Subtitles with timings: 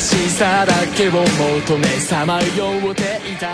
[0.00, 3.52] しさだけを求めさまよっていた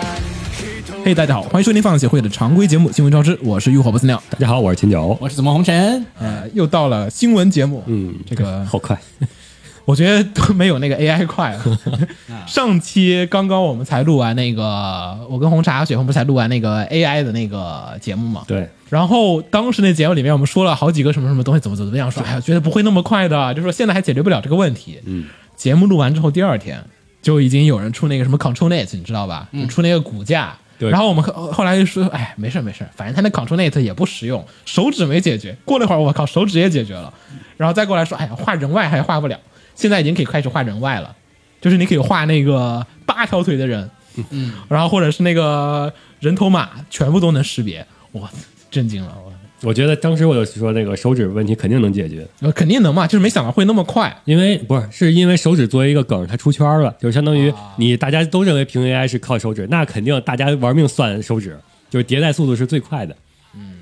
[1.05, 4.21] 嘿、大家好，欢迎收听放协会的常规节目《新闻招之》，我是浴火不死鸟。
[4.29, 5.17] 大家好，我是秦九。
[5.21, 6.05] 我是怎么红尘？
[6.19, 8.99] 呃，又到了新闻节目，嗯，这个好快。
[9.85, 11.63] 我觉得都没有那个 AI 快了。
[12.45, 18.43] 上期刚刚我们才录完那个，我跟红茶、雪红不是才录完那个 AI 的那个节目嘛？
[18.45, 24.99] 对，然后当时那节目里面，我们说了好几个什么什么东西，怎么怎么样，说哎呀，觉得不会那么快的，就说现在还解决不了这个问题。
[25.05, 25.25] 嗯，
[25.64, 26.84] 节目录完之后，第二天
[27.22, 29.48] 就已经有人出那个什么 Control Net，你知道吧？
[29.50, 30.54] 就出那个骨架。
[30.78, 35.56] 对然后我们后后来就说，哎，没事没事，反正他那 Control Net 也不实用，手指没解决。
[35.64, 37.10] 过了一会儿，我靠，手指也解决了。
[37.56, 39.40] 然后再过来说，哎呀，画人外还画不了，
[39.74, 41.16] 现在已经可以开始画人外了，
[41.62, 43.88] 就是你可以画那个八条腿的人，
[44.28, 48.28] 嗯，然后或者是那个人头马，全部都能识别，我
[48.70, 49.32] 震惊了，我。
[49.64, 54.14] 我觉得当时我就说那个手指问题肯定能解决，呃，肯定能嘛，就是没想到会那么快。
[54.26, 61.58] 因为不是是因为手指作为一个梗，它出圈了，就是相当于你大家都认为平 AI 是靠手指，那肯定大家玩命算手指，
[61.90, 63.16] 就是迭代速度是最快的。
[63.56, 63.78] 嗯，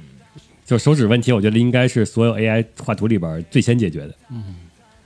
[0.65, 4.15] 就手指问题，我觉得应该是所有 AI 画图里边最先解决的。
[4.31, 4.57] 嗯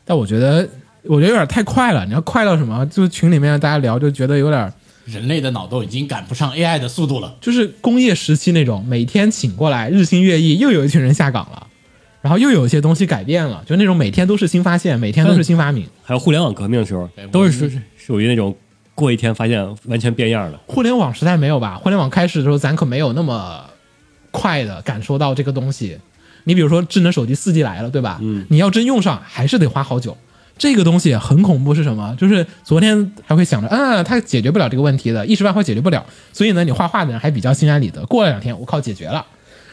[0.09, 0.69] 但我觉得，
[1.03, 2.07] 我觉得有点太快了。
[2.07, 2.87] 你要快到什么？
[2.87, 4.73] 就群里面大家聊，就觉得有点，
[5.07, 7.35] 人类的脑都已经赶不上 AI 的速度了。
[7.41, 11.67] 就是工业时期那种，每天请过来，日新月异，又有一群人下岗了，
[12.21, 15.87] 然后又有一些东西改变了，就那种每天都是新发现，每天都是新发明。
[16.03, 18.55] 还有互联网革命的时候，都是属属于那种
[18.95, 20.61] 过一天发现完全变样了。
[20.67, 21.77] 互联网时代没有吧？
[21.77, 23.64] 互联网开始的时候，咱可没有那么
[24.30, 25.97] 快的感受到这个东西。
[26.45, 28.19] 你比如说智能手机四 G 来了，对吧？
[28.23, 30.17] 嗯，你要真用上，还是得花好久。
[30.58, 32.17] 这个东西很恐怖，是什么？
[32.18, 36.05] 就是昨天还会想着，啊，它解决不了这个问题的，一时半会解决不了。
[36.33, 38.05] 所以呢，你画画的人还比较心安理得。
[38.06, 39.24] 过了两天，我靠，解决了。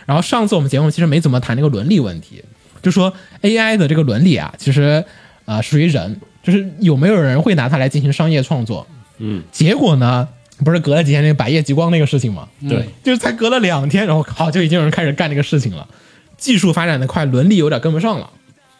[0.05, 2.44] 然后上次我们节目其实没怎么谈那个伦理问题，
[2.81, 5.03] 就说 AI 的这个伦理啊，其实
[5.45, 8.85] 呃属于人，就是有没有人会拿它来进行商业创作？
[9.19, 10.27] 嗯，结果呢，
[10.65, 12.50] 不是隔了几天那个百叶极光那个事情吗？
[12.67, 15.88] 对，就是才隔了两天，然后好就已经有人开始干这个事情了。
[16.35, 18.29] 技术发展的快，伦理有点跟不上了。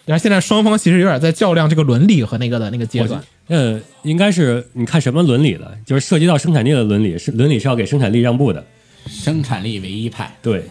[0.05, 3.23] 然后现在双方其实有点在较量这个伦理和那个的那个阶段。
[3.47, 8.65] 呃，应该是你看什么伦理了，就是涉及到生产力的伦理，是伦理是要给生产力让步的。
[9.07, 10.63] 生产力唯一派，对，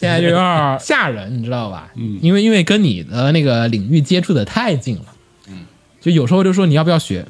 [0.00, 1.92] 现在就有点吓人，你知道吧？
[1.96, 5.04] 嗯，因为因为跟你的那个领域接触的太近了，
[5.48, 5.66] 嗯，
[6.00, 7.26] 就有时候就说你要不要学，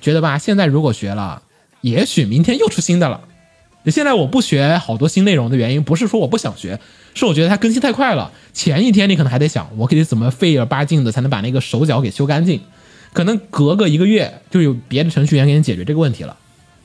[0.00, 1.42] 觉得吧，现在如果学了，
[1.82, 3.20] 也许明天又出新的了。
[3.86, 6.76] 就现在我不学好多新内容的原因，不是说我不想学，
[7.14, 8.32] 是我觉得它更新太快了。
[8.52, 12.60] 前一天你可能还得想，我可以怎么费儿八劲的才能把那个手脚给修干净，
[13.12, 16.36] 可能隔个一个月就有别的程序员给你解决这个问题了，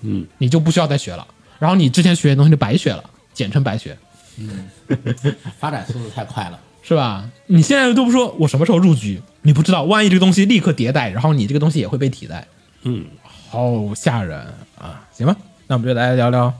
[0.01, 1.25] 嗯，你就不需要再学了。
[1.57, 3.97] 然后你之前学的东西就白学了，简称白学。
[4.37, 4.69] 嗯
[5.59, 6.59] 发展速度太快了。
[6.83, 7.27] 是吧？
[7.47, 12.47] 你现在都不说我什么时候入局，你不知道，万一这个东西立刻迭代，然后你这个东西也会被替代，
[12.83, 13.05] 嗯，
[13.49, 14.39] 好吓人
[14.77, 15.07] 啊！
[15.11, 15.35] 行吧，
[15.67, 16.51] 那我们就来聊聊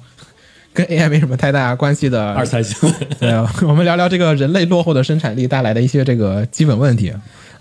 [0.73, 2.93] 跟 AI 没什么太大关系的二三新闻。
[3.19, 3.33] 对，
[3.67, 7.13] 我们聊聊这个人类落后的生产力带来的一些这个基本问题。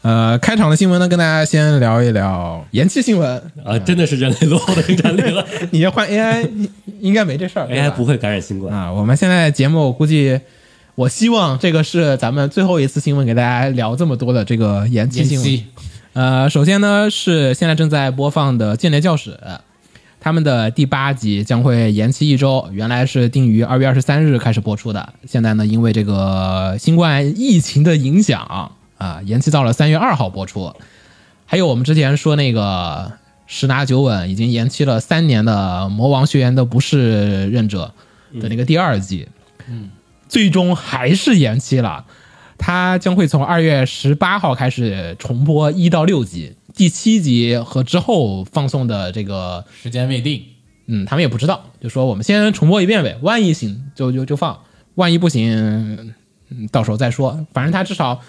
[0.03, 3.37] 呃，开场的新闻呢，跟大家先聊一聊延期新闻。
[3.63, 5.45] 啊，真的是人类落后的生产力了。
[5.73, 7.67] 你要换 AI，你应该没这事儿。
[7.67, 8.75] AI 不会感染新冠。
[8.75, 10.41] 啊，我们现在节目我估计，
[10.95, 15.65] 我希望这个是咱们最后一次新闻，给大家聊这么多的这个延期新闻。
[16.15, 19.39] 呃，首先呢是现在正在播放的《间谍教室》，
[20.21, 30.75] 他们的第八集将会延期一周，原来是定于二月二十三日开始播出的，现在呢因为这个新冠疫情的影响啊，延期到了三月二号播出。
[31.47, 33.13] 还有我们之前说那个
[33.47, 37.95] 十拿九稳已经延期了三年的《魔王学园的不是忍者》
[38.41, 39.27] 的那个第二季，
[39.69, 39.91] 嗯，
[40.29, 42.05] 最终还是延期了。
[42.59, 50.43] 它将会从二月十八号开始重播一到六集，第七集和之后放送的这个，时间未定，
[50.87, 54.59] 嗯，他们也不知道，就说我们先重播一遍呗，万一行就就就放，
[54.95, 56.15] 万一不行，
[56.49, 57.47] 嗯，到时候再说。
[57.53, 58.23] 反正它至少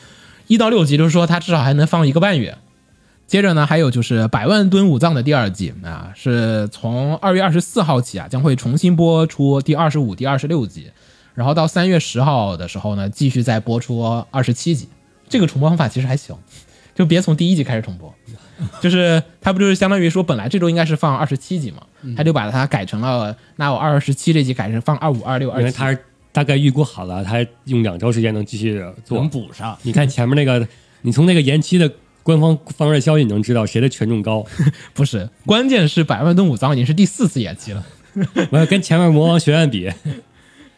[0.48, 2.58] 一到六集，就是说它至少还能放一个半月。
[3.26, 10.92] 接着呢，还有就是《百万吨武藏》的第二季啊，是从二月二十四号起啊，将会重新播出第二十五、第二十六集，
[11.36, 14.90] 然后到三月十号的时候呢，继续再播出二十七集。
[15.30, 16.36] 这个重播方法其实还行，
[16.94, 18.14] 就别从第一集开始重播。
[18.82, 25.98] 就是他不就是相当于说本来这周应该是放二十七集嘛，嗯他就把它改成了那我二十七这集改成放二五二六二七，因为他是
[26.32, 29.30] 大概预估好了，他用两周时间能继续做能。
[29.30, 29.78] 补上。
[29.84, 30.68] 你看前面那个，
[31.02, 31.92] 你从那个延期的
[32.24, 34.46] 官方放热消息，你能知道谁的权重高。
[34.94, 37.86] 不是，关键是百万吨武藏已经是第四次延期了。
[38.52, 39.92] 我要跟前面魔王学院比，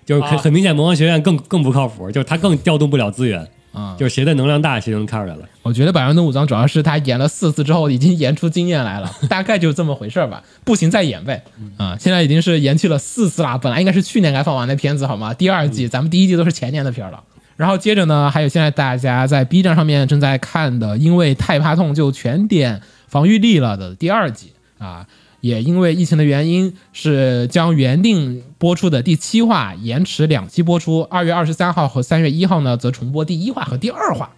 [0.06, 3.47] 就是很明显，魔王学院更更不靠谱，就是他更调动不了资源。
[3.73, 5.41] 啊就是谁的能量大，谁就能看出来了。
[5.63, 10.41] 我觉得百万的武藏主要是他演了四次之后，已经演出经验来了， 大概就这么回事儿吧。
[10.63, 11.43] 不行再演呗。
[11.77, 15.33] 啊、现在已经是延期了四次啦，本来应该是去年该放完的片子好吗？
[15.33, 17.21] 第二季，咱们第一季都是前年的片儿了。
[17.55, 25.05] 然后接着呢，还有现在大家在 B 站上面正在看的，因为太怕痛就全点防御力了的第二季啊，
[25.43, 34.31] 也因为疫情的原因，是将原定播出的第七话延迟两期播出，二月二十三号和三月一号呢则重播第一话和第二话。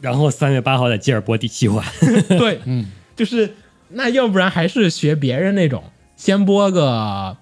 [0.00, 1.84] 然后三月八号再接着播第七话，
[2.38, 3.54] 对，嗯，就是
[3.90, 5.84] 那要不然还是学别人那种，
[6.16, 7.36] 先播个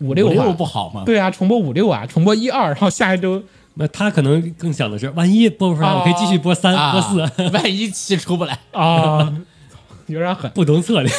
[0.00, 1.04] 五六五六话，不好吗？
[1.06, 3.42] 对啊，重播五六啊，重播一二，然后下一周
[3.76, 9.34] 那他可能更想的是，万一播不出来，哦我可以继续播三、啊播四，万一期出不来，啊，
[10.08, 10.50] 有点狠。
[10.54, 11.10] 不同策略。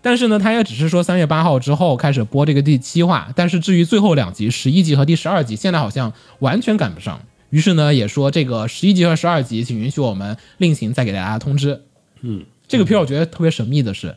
[0.00, 7.20] 但是呢，他也只是说三月八号之后开始播这个第七话，但是至于最后两集十一集和第十二集，现在好像完全赶不上。
[7.50, 11.82] 于是呢，也说这个十一集和十二集，请允许我们另行再给大家通知。
[12.20, 14.16] 嗯，这个片我觉得特别神秘的是，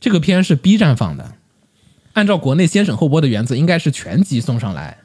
[0.00, 1.34] 这个片是 B 站放的，
[2.14, 4.98] 按照国内先审后播的原则，应该是全集送上来，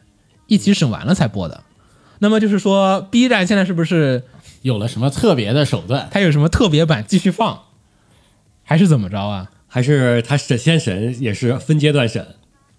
[0.48, 1.64] 一起审完了才播的。
[2.20, 4.24] 那么就是说，B 站现在是不是
[4.62, 6.08] 有了什么特别的手段？
[6.12, 7.64] 它有什么特别版继续放，
[8.64, 9.52] 还是怎么着啊？
[9.74, 12.28] 还是他审先审也是分阶段审，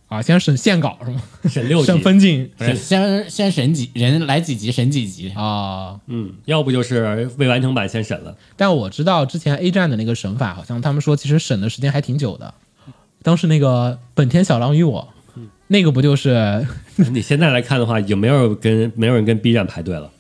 [0.09, 1.23] 啊，先审线稿是吗？
[1.49, 5.99] 审六级审，分镜先先审几人来几集审几集，啊。
[6.07, 8.37] 嗯，要不就是未完成版先审了。
[8.59, 12.53] 但我知道之前 A 站的那个审法，好像他们说其实审的时间还挺久的。
[13.23, 15.09] 当时那个本田小狼与我，
[15.69, 16.67] 那个不就是
[17.11, 20.11] 你现在来看的话，已经没有跟没有人跟 B 站排队了，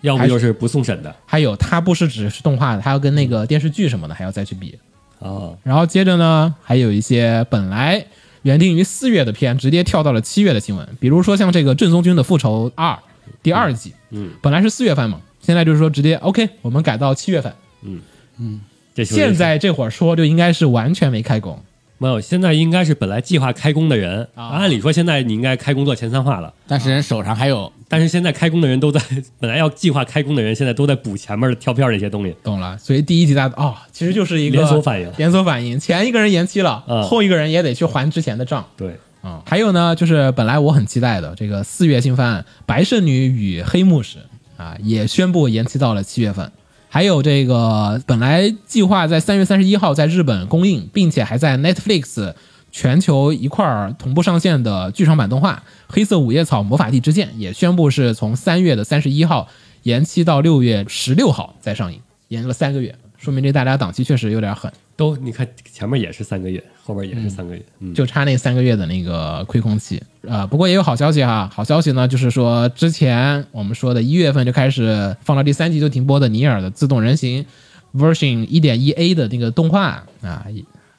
[0.00, 1.14] 要不就是不送审的。
[1.26, 4.76] 还有他不是只是动画的，它要跟那个电视剧什么的还要再去比。
[5.18, 8.06] 哦，然后接着呢，还有一些本来
[8.42, 12.98] 原定于四月的片，直接跳到了七月的新闻，比如说像这个正宗军的复仇二
[13.42, 17.52] 第二季，嗯，本来是四月份嘛，现在就是说直接 OK，我们改到七月份。
[17.82, 18.00] 嗯。
[18.38, 18.60] 嗯。
[19.04, 21.62] 现在这会儿说就应该是完全没开工，
[21.98, 29.00] 没有，现在应该是本来计划开工的人，啊按理说现在你应该开工做前三话了，但是人手上还有但是现在开工的人都在，
[29.40, 32.36] 本来要计划开工的人，现在都在补前面的跳票那些东西。
[32.42, 32.78] 懂了。
[32.78, 38.64] 所以第一集大家哦，其实就是一个连锁反应连锁反应，前一个人延期了，嗯后一个人也得去还之前的账。
[38.76, 44.18] 对，啊、还有呢，就是本来我很期待的这个四月新番《白圣女与黑牧师》
[44.62, 46.52] 啊，也宣布延期到了七月份。
[46.88, 52.34] 还有这个本来计划在三月三十一号在日本公映，并且还在 Netflix
[52.72, 55.62] 全球一块儿同步上线的剧场版动画
[55.92, 59.48] 《黑色五叶草魔法帝之剑》，也宣布是从三月的三十一号
[59.82, 64.72] 延期到六月十六号再上映，延了三个月，说明这大家档期确实有点狠。
[64.98, 70.02] 都你看前面也是三个月，后边也是三个月，嗯，就差那三个月的那个亏空期。
[70.22, 77.46] 呃，不过也有好消息哈，好消息呢就是说，之前我们说的一月份就开始放到第三集就停播的尼尔的自动人形
[77.94, 80.44] version 一点一 A 的那个动画啊，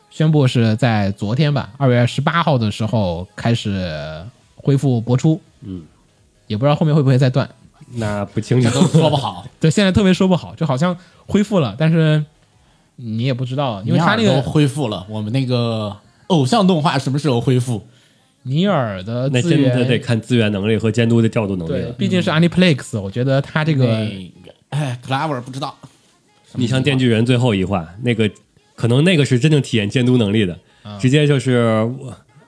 [0.10, 4.24] 宣布是在昨天吧，二月十八号的时候开始
[4.56, 5.42] 恢复播出。
[5.62, 5.84] 嗯，
[6.48, 7.50] 也不知道后面会不会再断。
[7.96, 9.46] 那不清楚， 都说不好。
[9.60, 12.24] 对，现在特别说不好，就好像恢复了，但是
[13.02, 15.96] 你也不知道，因为他那个恢复了，我们那个
[16.28, 17.88] 偶像动画什么时候恢复？
[18.44, 21.94] 尼尔的那真的得，看资源能力和监督的调度能力。
[21.98, 23.86] 毕竟是 Aniplex，我觉得他这个。
[23.86, 25.76] 那个哎，Clever 不知道。
[26.54, 28.30] 你像《电锯人》最后一话，那个
[28.76, 30.58] 可能那个是真正体验监督能力的，
[31.00, 31.86] 直接就是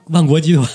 [0.06, 0.66] 万国集团，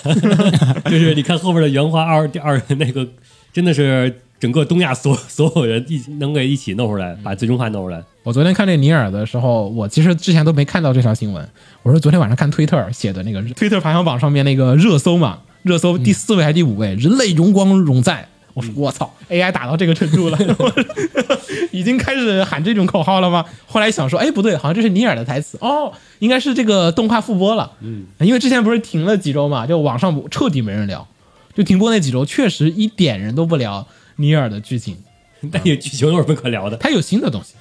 [0.85, 3.05] 就是你看后边的原画二第二那个，
[3.51, 8.03] 真的是整个东亚所所有人一起能给一起弄出来，把最终话弄出来。
[8.23, 11.47] 我昨天看这尼尔的时候，我其实之前都没看到这条新闻。
[11.83, 18.27] 我说昨天晚上看推特写的那个 推特排行榜上面那个热搜嘛，热搜第四位还是第五位，人类荣光永在。
[18.53, 20.37] 我说我操，AI 打到这个程度了，
[21.71, 23.45] 已经开始喊这种口号了吗？
[23.67, 27.71] 后来想说，哎，不对，好像这是尼尔的台词哦，应该是这个动画复播了。
[27.81, 31.07] 嗯，因为之前不是停了几周嘛，就网上彻底没人聊，
[31.53, 33.85] 就停播那几周，确实一点人都不聊
[34.17, 34.97] 尼尔的剧情。
[35.51, 36.75] 但也剧情有什么可聊的？
[36.77, 37.53] 它有新的东西。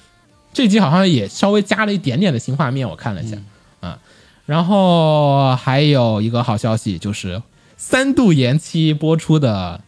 [0.51, 3.37] 这集好像也稍微加了一点点的新画面，我看了一下，
[3.79, 3.99] 啊，
[4.47, 7.39] 然后还有一个好消息就是
[7.77, 9.79] 三度延期播出的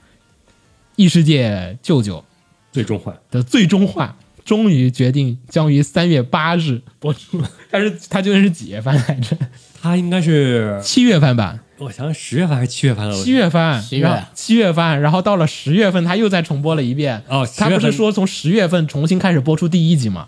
[0.95, 2.23] 《异世界舅舅
[2.71, 7.41] 最终话，》的最终话终于决定将于三月八日播出。
[7.71, 9.35] 但是它究竟是几月份来着？
[9.81, 13.17] 它应该是七月番版，我想想十月份还是七月份了？
[13.17, 17.23] 我七月份，七月然后七月份，然后到了十月份，他又再重播了一遍。
[17.27, 20.27] 哦10月份他不是说从十月份重新开始播出第一集吗？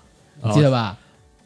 [0.53, 0.97] 记得吧？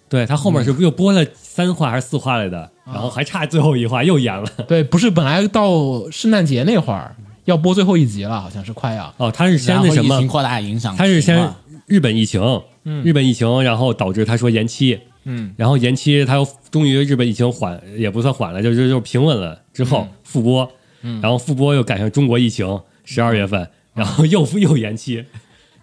[0.08, 2.62] 对，他后面是不又播了三话还是四话来的？
[2.86, 4.48] 啊然后还差最后一话又演了。
[4.68, 9.12] 对，不是本来到圣诞节那会儿要播最后一集了，好像是快要。
[9.18, 10.28] 哦，他是先那什么疫情？
[10.28, 11.52] 扩大影响，他是先
[11.88, 12.62] 日本疫情，
[13.04, 25.26] 日本疫情，然后导致他说延期，嗯，然后延期，他又终于日本疫情缓也不算缓了，就就就平稳了之后复播，嗯然后复播又赶上中国疫情十二月份，然后又复 又延期，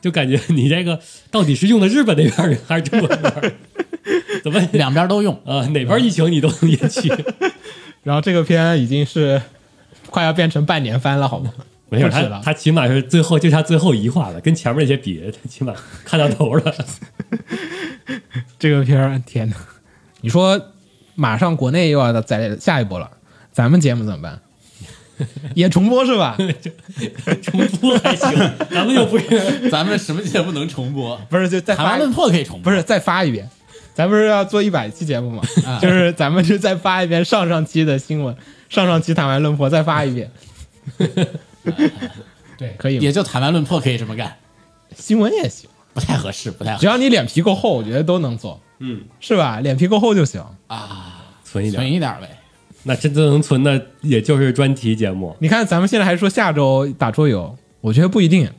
[0.01, 0.99] 就感觉你这个
[1.31, 3.53] 到底是用的日本那边儿还是中国那边儿？
[4.43, 5.33] 怎么两边都用。
[5.45, 5.67] 啊？
[5.69, 7.09] 哪边疫情你都能延期？
[8.03, 9.41] 然后这个片已经是
[10.11, 11.53] 快要变成半年番了，好吗？
[11.89, 16.75] 没事，他他起码是最后就差最后一话了，跟前面那些比，他起码看到头了。
[18.59, 19.57] 这个片儿，天哪！
[20.21, 20.61] 你说
[21.15, 23.11] 马上国内又要再下一波了，
[23.53, 24.41] 咱们节目怎么办？
[25.55, 26.37] 也重播是吧？
[27.43, 28.31] 重播还行，
[28.71, 31.17] 咱们又不是 咱们什么节目能重播？
[31.31, 33.49] 不是，就再发台湾论破可以重播，不是再发一遍。
[33.95, 35.43] 咱不是要做一百期节目吗？
[35.67, 38.35] 啊就是咱们就再发一遍上上期的新闻，
[38.69, 40.31] 上上期谈完论破再发一遍。
[42.57, 44.35] 对，可以也就台湾论破可以这么干，
[44.97, 49.61] 新闻也行，不太合适，不太合适只要你脸皮够厚，我觉得都能做，嗯，是吧？
[49.61, 50.43] 脸皮够厚就行。
[50.67, 51.93] 啊存一点存。
[51.93, 52.39] 一点呗。
[52.85, 55.37] 那真正能存的也就是专题节目。
[55.39, 58.51] 你看，咱们现在还说下周打桌游，我觉得不一定。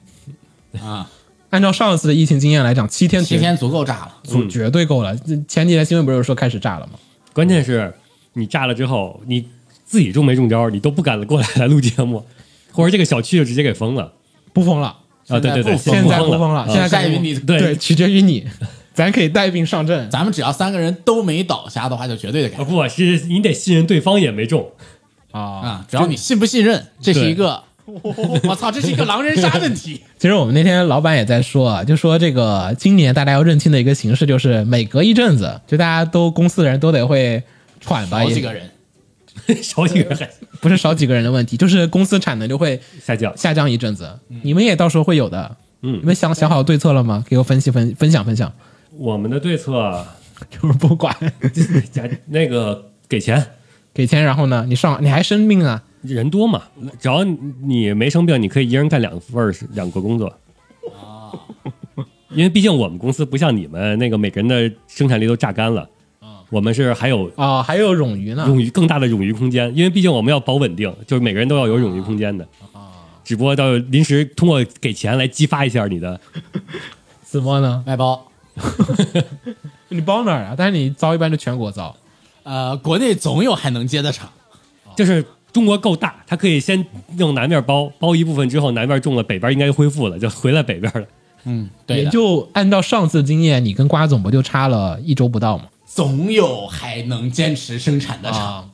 [0.79, 1.09] 啊，
[1.49, 4.17] 按照上次的疫情经验来讲，七天七天足够炸了。
[4.23, 5.15] 足绝对够了。
[5.17, 6.93] 这前几天新闻不是说开始炸了吗？
[7.33, 7.93] 关键是
[8.33, 9.45] 你炸了之后，你
[9.83, 12.25] 自己中没中招，你都不敢过来来录节目，
[12.71, 14.13] 或者这个小区就直接给封了
[14.53, 15.39] 不封了，啊！
[15.39, 18.45] 对对对，现现在不封了，啊现在在于你对对，取决于你。
[18.93, 24.69] 咱可以带病上阵，咱们只要三个人都没倒下的话，就绝对的啊改不是你得信任对方也没中，
[25.31, 25.41] 啊。
[25.41, 25.85] 啊！
[25.89, 29.99] 只要你信不信任，这是一个， 我操，这是一个狼人杀问题。
[30.19, 37.41] 其实我们那天老板也在说啊，就说这个今年大家要认清的一个形式，就是每隔一阵子，就大家都公司的人都得会
[37.81, 38.69] 喘吧，好几个人，
[39.61, 40.17] 少几个人。
[40.17, 40.29] 还
[40.61, 43.35] 不是少几个人的问题， 就是公司产能就会下降。
[43.35, 44.19] 下降一阵子。
[44.43, 45.99] 你们也到时候会有的，嗯。
[45.99, 47.23] 你们想想好对策了吗？
[47.27, 48.51] 给我分析分分享分享，
[48.97, 50.05] 我们的对策，
[50.49, 51.15] 就是不管。
[51.91, 53.45] 加那个给钱，
[53.93, 56.63] 给钱，然后呢，你上你还生病啊，人多嘛，
[56.99, 60.27] 只要你没生病，你可以一人干两份儿两个工作。
[60.27, 61.33] 啊。
[62.29, 65.87] 因为毕竟我们公司不像你们那个每个人的生产力都榨干了，
[66.53, 72.93] 我们是还有啊、还有冗余呢，冗余更大的冗余空间，因为毕竟我们要保稳定，就是每个人都要有冗余空间的啊。
[73.23, 76.19] 只不过到临时通过给钱来激发一下你的，
[77.23, 77.83] 怎么呢？
[77.87, 78.27] 外包。
[79.89, 80.53] 你包哪儿啊？
[80.55, 81.95] 但是你招一般就全国招，
[82.43, 84.29] 呃，国内总有还能接的场，
[84.95, 86.85] 就是中国够大，它可以先
[87.17, 91.07] 用南面包，包一部分之后，南面中了，北边应该恢复了，就回来北边了。
[91.45, 95.65] 嗯，对也，就按照上次经验，你跟瓜总不就差了一周不到吗？
[95.93, 98.41] 总有还能坚持生产的厂。
[98.41, 98.65] 啊，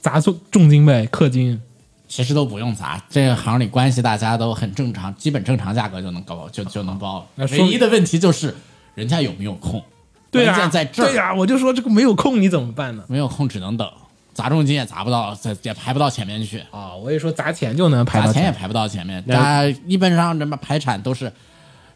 [0.00, 1.60] 砸重重金呗，氪金。
[2.08, 8.54] 其实都不用砸，这个行里关系大家都很正常，基本正常价格就能搞就就能包唯一的问题就是
[8.94, 9.82] 人家有没有空，
[10.30, 13.02] 对键在这儿，对呀、我就说这个没有空你怎么办呢？
[13.08, 13.90] 没有空只能等，
[14.34, 19.22] 砸重金也砸不到，也也排不到前面去，啊，我也说砸钱就能排到砸钱也排不到前面。
[19.22, 21.32] 大家一般上什么排产都是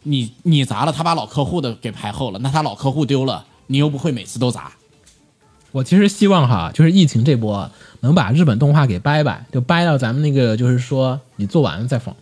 [0.01, 4.71] 你你砸了，他把老客户的给排后了，那他老客户丢了，你又不会每次都砸。
[5.71, 7.69] 我其实希望哈，就是疫情这波
[7.99, 12.15] 能把日本动画给掰掰，就掰到咱们那个，就是说你做完了再放，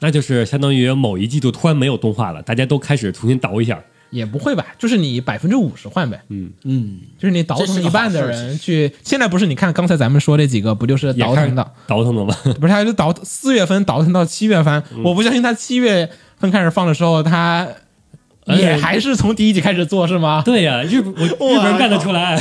[0.00, 3.80] 那就是相当于某一季度突然没有动画了，大家都开始重新倒一下。
[4.10, 4.64] 也不会吧？
[4.78, 8.90] 就是你百分之五十换呗，嗯，嗯，就是你倒腾一半的人去。
[9.02, 11.72] 现在不是你看刚才咱们说这几个，不就是倒腾的？
[11.88, 12.34] 倒腾的吗？
[12.60, 17.68] 不是，他就倒四月份倒腾到七月份，我不相信他七月份开始放的时候，他
[18.46, 20.42] 也还是从第一集开始做是吗？
[20.44, 22.40] 对呀、日本我日本人干得出来，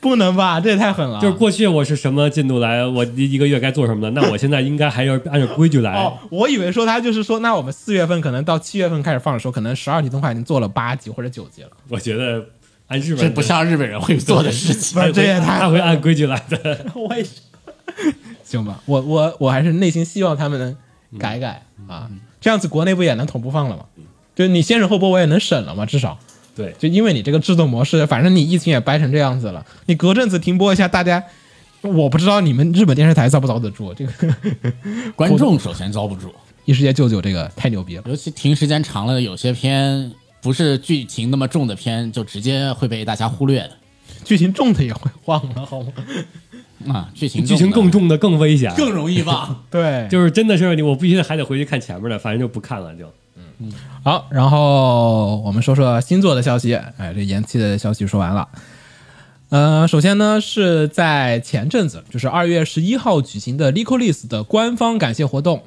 [0.00, 0.60] 不能吧？
[0.60, 1.20] 这也太狠了。
[1.20, 5.92] 就是过去我是什么进度来，我一一个月该做什么的，那我现在应该还要按照规矩来。
[5.92, 11.70] 哦，我以为说他就是说，那我们四月份可能到七月份开始放的时候，可能十二集动画已经做了八集或者九集了。
[11.88, 12.44] 我觉得
[12.88, 15.00] 按日本这不像日本人会做的事情。
[15.00, 16.86] 不是这也太他会按规矩来的。
[16.94, 17.30] 我也是。
[18.42, 20.76] 行吧，我我我还是内心希望他们能
[21.18, 23.84] 改改、啊，这样子国内不也能同步放了吗？
[24.40, 26.18] 就你先审后播，我也能审了嘛，至少
[26.56, 31.22] 对，就因为你这个制作模式，反正你疫情也掰成这样子了，你隔阵子停播一下，大家
[31.82, 34.12] 我不知道你们日本电视台遭不遭得住这个
[35.14, 38.02] 观众首先遭不住，异世界舅舅这个太牛逼了。
[38.06, 43.72] 尤其停时间长了，有些片不是剧情那么重的片，就直接会被大家忽略的
[44.24, 45.92] 剧情重的也会忘了，好吗？
[46.88, 47.10] 啊。
[47.14, 49.64] 剧情剧情更重重的更危险，更容易忘。
[49.70, 53.12] 对，就是真的是你，我必须还得回去看前面的，反正就不看了就。
[54.02, 56.74] 好，然后我们说说星座的消息。
[56.74, 58.48] 哎，这延期的消息说完了。
[59.50, 65.64] 呃，首先呢是在前阵子，就是二月十一号举行的 Licolis 的官方感谢活动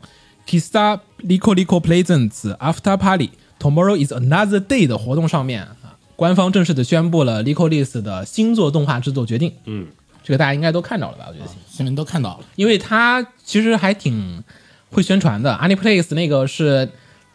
[0.47, 9.53] Kista Lico Lico Presents After Party Tomorrow is Another Day 的活动上面啊，官方正式的宣布了 Licolis 的星座动画制作决定。
[9.65, 9.87] 嗯，
[10.23, 11.25] 这个大家应该都看到了吧？
[11.27, 14.41] 我觉得，新闻都看到了，因为他其实还挺
[14.89, 15.53] 会宣传的。
[15.61, 16.89] Aniplace 那个是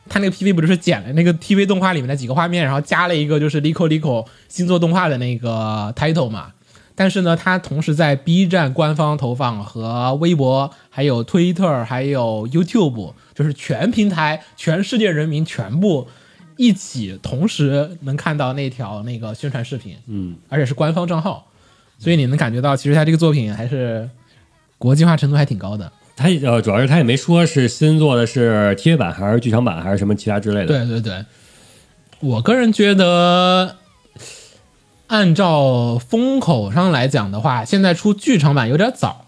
[0.09, 6.53] 他那个 PV 不就是剪了那个 TV 动画里面的几个画面，然后加了一个就是 Lico Lico 星座动画的那个 title 嘛。
[6.95, 16.09] 但是呢，他同时在 B 站官方投放和微博、还有 Twitter、还有 YouTube，就是全平台、全世界人民全部
[16.57, 21.47] 一起同时能看到那条那个宣传视频，嗯，而且是官方账号，
[22.01, 24.11] 所以你能感觉到其实他这个作品还是
[24.77, 25.93] 国际化程度还挺高的。
[26.19, 30.67] 他呃，主要是他也没说是新做的是 TV 版还是剧场版还是什么其他之类的。
[30.67, 31.25] 对对对，
[32.19, 33.77] 我个人觉得，
[35.07, 39.27] 按照风口上来讲的话，现在出剧场版有点早，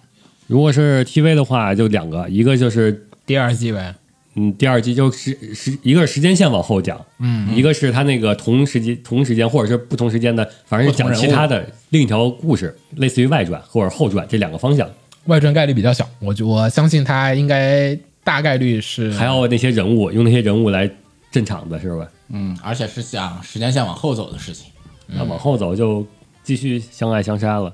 [0.48, 3.94] 如果是 TV 的话，就两个，一个就是第二季呗。
[4.34, 14.88] 嗯，第二季就是时一个是时间线往后讲，嗯，一个是他那个同时间同时间或者是不同时间的，反正是讲其他的另一条故事，类似于外传或者后传这两个方向，
[15.26, 20.90] 外传概率比较小，我就我相信他应该大概率是还要那些人物用那些人物来
[21.30, 22.08] 镇场子是吧？
[22.28, 24.66] 嗯，而且是讲时间线往后走的事情，
[25.06, 26.06] 那往后走就
[26.42, 27.72] 继续相爱相杀了。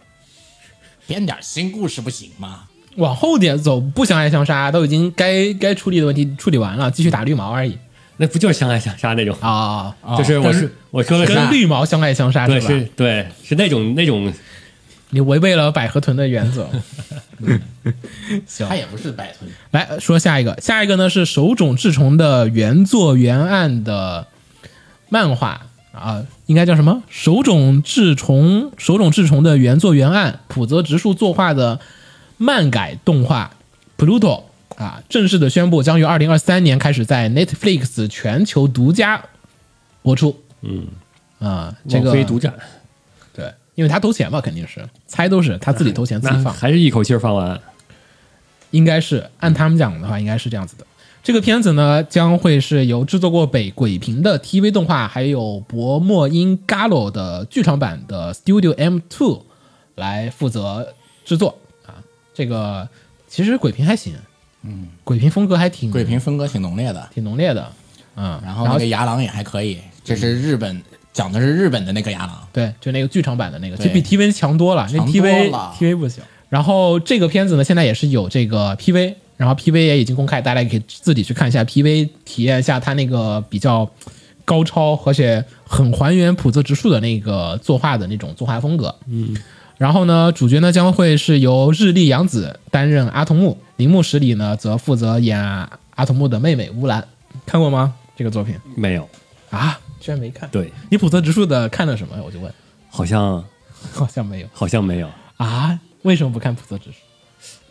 [1.06, 2.64] 编点新故事不行吗？
[2.96, 7.78] 往后点走，不相爱相杀，都已经该该处理的问题处理完了，继续打绿毛而已
[8.16, 9.36] 那不就是相爱相杀那种？
[9.40, 9.94] 啊。
[10.16, 12.74] 就是我是我说的是跟绿毛相爱相杀对是吧？
[12.74, 14.32] 是对是那种那种
[15.16, 16.68] 你违背了百合豚的原则。
[18.46, 24.26] 行他，也不是百豚，来说下一个，下一个呢是手冢治虫的原作原案的
[25.08, 27.02] 漫画啊，应该叫什么？
[27.08, 31.80] 手冢治虫，手冢治虫的原作原案，浦泽直树作画的
[32.36, 33.52] 漫改动画
[34.04, 34.42] 《Pluto》
[34.82, 39.22] 啊，正式的宣布将于二零二三年开始在 Netflix 全球独家
[40.02, 40.42] 播出。
[40.60, 40.86] 嗯，
[41.38, 42.60] 啊，这个非独占，对，
[43.76, 46.52] 因为他投钱嘛，肯定是猜都是他自己投钱自己放。
[46.52, 47.60] 还是一口气儿放完。
[48.72, 50.84] 应该是按他们讲的话，应该是这样子的。
[51.22, 59.44] 这个片子呢，将会是由制作过北鬼平的 TV 动画，还有薄墨因 Galo 的剧场版的 Studio M Two
[59.94, 62.02] 来负责制作啊。
[62.34, 62.88] 这个
[63.28, 64.14] 其实鬼平还行，
[64.62, 67.72] 嗯，鬼平风格还挺鬼平风格挺浓烈的，挺浓烈的，
[68.16, 68.40] 嗯。
[68.44, 70.82] 然后那个牙狼也还可以，这是日本
[71.16, 74.86] 讲的是日本的那个牙狼，对，就那个剧场版的那个，就比 TV 强多了。
[74.92, 76.22] 那强 TV TV 不行。
[76.50, 83.90] 然后这个片子呢，现在也是有这个 PV，然后 PV 也已经公开，大家也可以自己去看一下 PV，体验一下它那个比较
[84.44, 88.94] 高超而且很还原普泽直树的那个作画的那种作画风格。
[89.08, 89.34] 嗯。
[89.78, 97.02] 然后呢，主角呢将会是由日立阳子担任阿童木，铃木十里呢则负责演阿童木的妹妹乌兰。
[97.46, 97.94] 看过吗？
[98.14, 99.08] 这个作品没有，
[99.50, 100.48] 啊，居然没看。
[100.50, 102.16] 对，你普泽直树的看了什么？
[102.24, 102.52] 我就问，
[102.88, 103.44] 好像
[103.92, 105.10] 好像没有好像没有。
[105.36, 105.78] 啊？
[106.02, 106.98] 为什么不看普泽直树？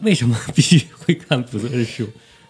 [0.01, 2.03] 为什么必须会看《普泽直树》？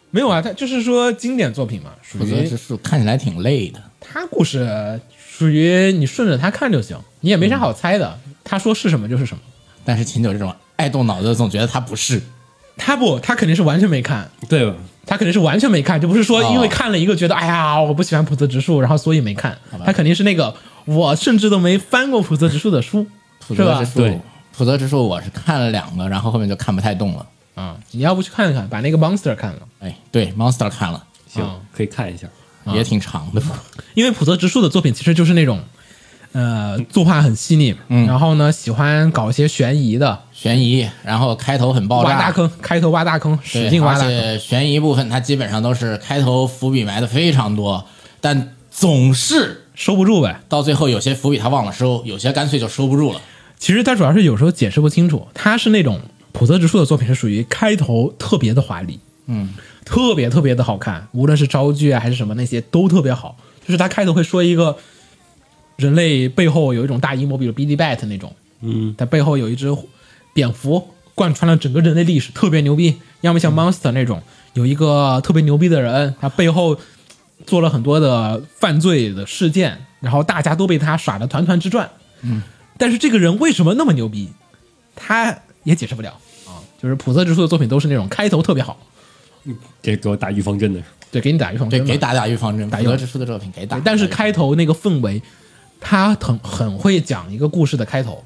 [0.10, 3.82] 没有啊，他就是说经典作品嘛，属于否则之树看起来挺累的。
[4.00, 8.20] 他故事属于你顺着他看就行，你也没啥好猜的。
[8.44, 9.44] 他说是什么就是什么。
[9.84, 12.22] 但是秦九这种爱动脑子，总觉得他不是。
[12.78, 14.76] 他不，他肯定是完全没看，对吧？
[15.06, 19.58] 他肯定是完全没看，就不是说哦因为看了一个觉得、哎呀我不喜欢浦泽直树，然后所以没看。
[19.86, 20.54] 他肯定是那个
[20.86, 23.06] 我甚至都没翻过浦泽直树的书，
[23.48, 23.86] 是吧普泽之？
[23.86, 24.20] 树对，
[24.58, 27.26] 普泽之树我是看了两个，然后后面就看不太动了。
[27.54, 32.28] 啊、你要不去看看，把那个 Monster 看了，哎，对，Monster 看了，行啊，可以看一下。
[32.74, 33.42] 也挺长的。
[33.94, 35.64] 因为浦泽直树的作品其实就是那种。
[36.32, 44.08] 呃，作画很细腻，嗯然后呢，喜欢搞一些悬疑的，悬疑，然后开头很爆炸，挖大坑，开头挖大坑，使劲挖大坑。
[44.08, 47.84] 而且悬疑部分它基本上都是开头伏笔埋的非常多，
[48.20, 50.42] 但总是收不住呗。
[50.50, 53.22] 到最后有些伏笔他忘了收，有些干脆就收不住了。
[53.58, 56.02] 其实他主要是有时候解释不清楚，他是那种
[56.34, 59.54] 普泽直树的作品是属于开头特别的华丽，嗯，
[59.86, 63.38] 特别特别的好看，无论是招剧啊还是什么那些都特别好。
[63.66, 64.78] 就是他开头会说一个
[65.78, 69.70] 人类背后有一种大阴谋，比如 Billy Bat 那种，嗯，它背后有一只
[70.36, 72.94] 蝙蝠贯穿了整个人类历史，特别牛逼。
[73.22, 74.22] 要么像 Monster 那种，
[74.54, 76.78] 有一个特别牛逼的人，他背后
[77.48, 81.90] 做了很多的犯罪的事件，然后大家都被他耍得团团之转。
[82.22, 82.44] 嗯，
[82.78, 84.30] 但是这个人为什么那么牛逼，
[84.94, 86.60] 他也解释不了啊。
[86.84, 88.78] 就是普泽之树的作品都是那种开头特别好，
[89.82, 95.22] 这给我打预防针的，对，给你打预防针，对给打打预防针，打预之书的作品给打，但是开头那个氛围，
[95.80, 98.22] 他很很会讲一个故事的开头。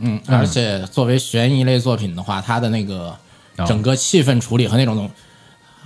[0.00, 3.16] 嗯，而且作为悬疑类作品的话，它的那个
[3.56, 5.10] 哦整个气氛处理和那种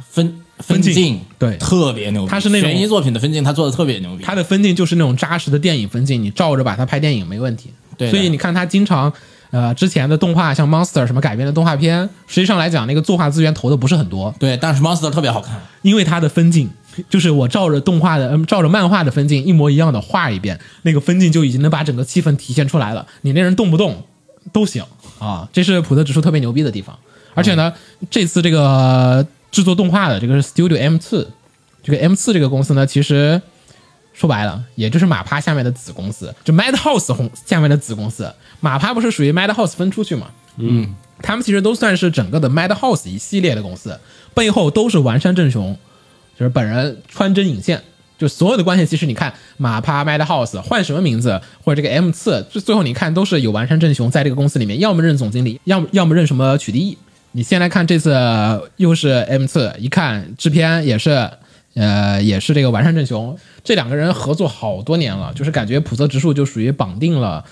[0.09, 2.31] 分分镜镜，对特别牛逼。
[2.31, 4.25] 它是那种悬疑作品的分镜，它做的特别牛逼。
[4.25, 7.73] 他的分镜就是那种扎实的电影分镜，你照着把它拍电影没问题。
[7.97, 9.13] 对所以你看他经常，
[9.51, 15.61] 呃，之前的动画像 Monster 什么改编的动画片，实际上来讲，那个作画资源投的不是很多，对，但是 Monster 特别好看。
[15.83, 16.71] 因为它的分镜
[17.09, 23.07] 就是我照着动画的，嗯，照着漫画的分镜一模一样的画一遍，那个分镜就已经能把整个气氛体现出来了。
[23.23, 24.05] 你那人动不动
[24.53, 24.85] 都行
[25.19, 26.99] 啊，这是普特指数特别牛逼的地方。
[27.35, 27.73] 而且呢，
[28.11, 31.31] 这次这个制作动画的这个是 Studio M 四，
[31.83, 33.41] 这个 M 四这个公司呢，其实
[34.13, 38.33] 说白了，也就是马趴下面的子公司，就 Madhouse 红下面的子公司。
[38.61, 40.27] 马趴不是属于 Madhouse 分出去嘛？
[40.57, 44.01] 嗯，他们其实都算是整个的 Madhouse 一系列的公司，
[44.35, 45.79] 背后都是丸山正雄，
[46.39, 47.83] 就是本人穿针引线。
[48.17, 56.99] 就所有的关系，其实你看马趴 Madhouse 换什么名字，或者这个 M 次，最最后你看都是有丸山正雄在这个公司里面，要么任总经理，要么要么任什么取缔役。
[57.31, 58.13] 你先来看这次
[58.77, 61.31] 又是 M 次，一看制片也是，
[61.75, 67.45] 呃，也是这个丸山正雄，这两个人合作好多年了，就是感觉普泽直树就属于绑定了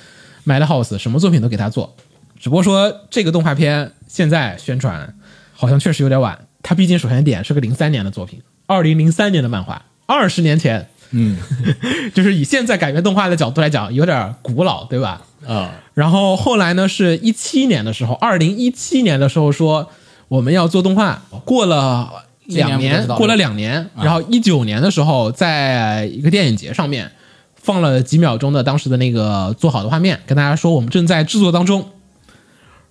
[0.44, 1.94] Madhouse，什么作品都给他做。
[2.40, 5.14] 只不过说这个动画片现在宣传
[5.52, 11.38] 好像确实有点晚，它毕竟首先点是个零三年的作品，二零零三年的漫画，二十年前，嗯，
[12.14, 15.22] 就是以现在改编动画的角度来讲，有点古老，对吧？
[15.46, 19.88] 啊，然后后来呢，是一七年的时候，二零一七年的时候说
[20.28, 22.10] 我们要做动画，过了
[22.46, 27.12] 两年，过了两年，然后一九年的时候，在一个电影节上面
[27.54, 31.90] 放了几秒钟的当时的那个做好的画面，跟大家说我们正在制作当中，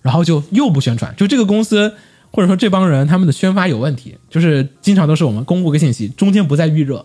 [0.00, 1.94] 然后就又不宣传，就这个公司
[2.30, 7.04] 或者说这帮人他们的宣发有问题，就是经常都是我们公布个信息，中间不再预热，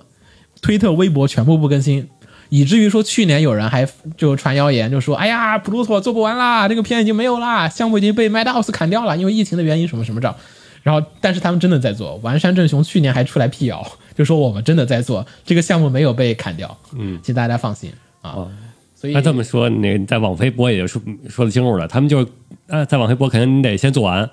[0.62, 2.08] 推特、微博全部不更新，
[2.50, 10.36] 以至于说去年有人还就传谣言，就说哎呀，普鲁托做不完啦，这个片已经没有啦，项目已经被 Madhouse 砍掉了，因为疫情的原因什么什么着。
[10.84, 12.16] 然后，但是他们真的在做。
[12.24, 16.76] 丸山正雄去年还出来辟谣，就说我们真的在做这个项目，没有被砍掉。
[16.98, 18.48] 嗯，请大家放心啊。
[18.96, 22.28] 所以那这么说，那在网飞播也就说说得清楚了，他们就是
[22.66, 24.28] 呃，在网飞播肯定你得先做完，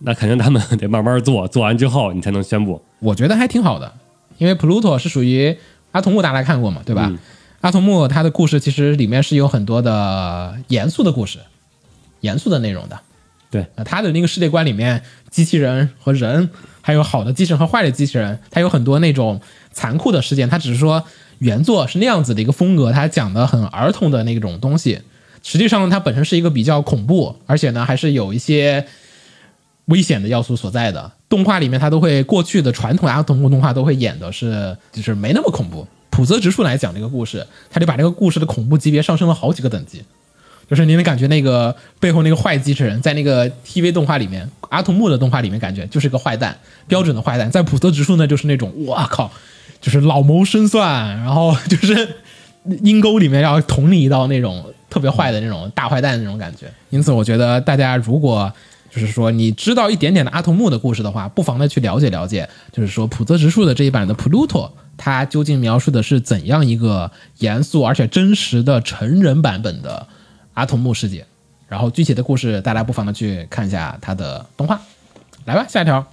[0.00, 2.82] 那肯定他们 得慢慢做，做完之后你才能宣布。
[2.98, 3.92] 我觉得还挺好的，
[4.38, 5.56] 因为 Pluto 是属于
[5.92, 7.10] 阿童木，大家看过嘛，对吧？
[7.62, 11.38] 阿童木他的故事其实里面是有很多的严肃的故事，
[12.20, 12.98] 严肃的内容的。
[13.50, 16.48] 对，呃，他的那个世界观里面，机器人和人，
[16.80, 19.40] 还有好的机器人和坏的机器人，他有很多那种
[19.72, 20.48] 残酷的事件。
[20.48, 21.02] 他只是说
[21.38, 25.00] 原作是那样子的一个风格，他讲的很儿童的那种东西。
[25.42, 28.86] 实际上，它本身是一个比较恐怖，而且呢，还是有一些
[29.90, 31.12] 危险的要素所在的。
[31.28, 35.86] 动画里面，它都会过去的传统阿童木动画都会演的是，就是没那么恐怖。
[36.08, 40.02] 普泽直树来讲这个故事，他就把这个故事的恐怖级别上升了好几个等级。
[40.68, 47.50] 就是你能感觉那个背后那个坏机器人，在那个 TV 动画里面，阿童木的动画里面，感觉就是个坏蛋，标准的坏蛋。
[47.50, 49.30] 在普泽直树呢，就是那种哇靠，
[49.80, 52.08] 就是老谋深算，然后就是
[52.82, 56.66] 阴沟里面要捅你一刀那种特别坏的那种大坏蛋那种感觉。
[56.90, 58.52] 因此，我觉得大家如果
[58.90, 70.06] 就是说你知道一点点的阿童木的故事的话，不妨呢去了解了解，就是说普泽直树的这一版的 Pluto，它究竟描述的是怎样一个严肃而且真实的成人版本的
[70.54, 71.24] 阿童木世界。
[71.68, 74.80] 然后具体的故事，大家不妨呢去看一下它的动画。
[75.44, 76.04] 来吧，下一条，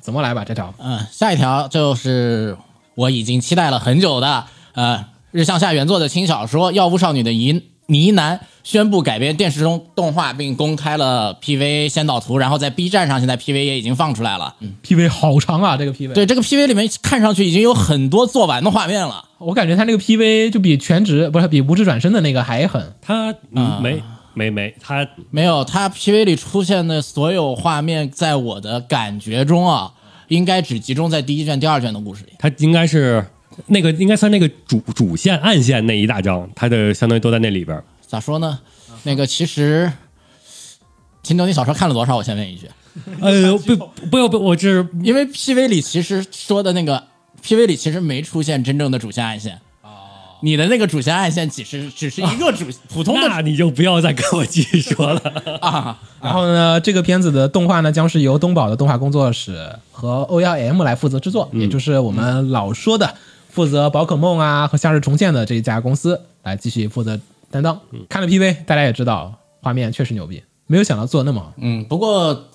[0.00, 0.42] 怎么来吧？
[0.42, 2.56] 这条嗯，下一条就是
[2.94, 14.54] 我已经期待了很久的，呃，日向夏原作的轻小说《药物少女的银呢喃》宣布改编电视中动画，并公开了 PV 先导图，然后在 B 站上现在 PV 也已经放出来了。
[14.60, 16.12] 嗯，PV 好长啊，这个 PV。
[16.12, 19.24] 对，这个 PV 里面看上去已经有很多做完的画面了。
[19.38, 22.94] 我感觉他那个 PV 就比全职不是比无职转身的那个还狠。
[23.02, 24.02] 他嗯没
[24.34, 29.92] 没没，他没有，他 PV 里出现的所有画面，在我的感觉中啊，
[30.28, 32.32] 应该只集中在第一卷、第二卷的故事里。
[32.38, 33.26] 他应该是
[33.66, 37.84] 那个应该算那个主主线暗线那一大章，它的相当于都在那里边儿。
[38.06, 38.58] 咋说呢？
[39.04, 39.90] 那个其实，
[41.22, 42.16] 秦九，你小说看了多少？
[42.16, 42.68] 我先问一句，
[43.20, 43.76] 呃，不
[44.10, 47.04] 不要不，我这因为 PV 里其实说的那个
[47.42, 49.58] PV 里其实没出现真正的主线暗线。
[50.44, 55.20] 你的那个主线暗线只是只是一个主、普通的那你就不要再跟我继续说了。
[55.62, 63.14] 啊，然后呢，这个片子的动画呢，将是由东宝的动画工作室和 O L M 来负责制作，也就是我们老说的
[63.52, 67.78] 负责宝可梦啊和夏日重现的这一家公司来继续负责担当。
[68.08, 71.52] 看了 PV，大家也知道画面确实牛逼，没有想到做得那么好。
[71.58, 72.48] 嗯，不过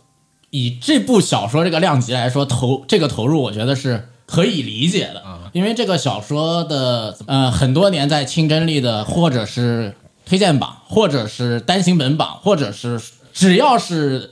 [0.50, 5.52] 以这部小说这个量级来说，投这个投入，我觉得是可以理解的啊。
[5.54, 9.94] 因为这个小说的呃很多年在清真力的或者是
[10.26, 13.00] 推荐榜，或者是单行本榜，或者是
[13.34, 14.32] 只要是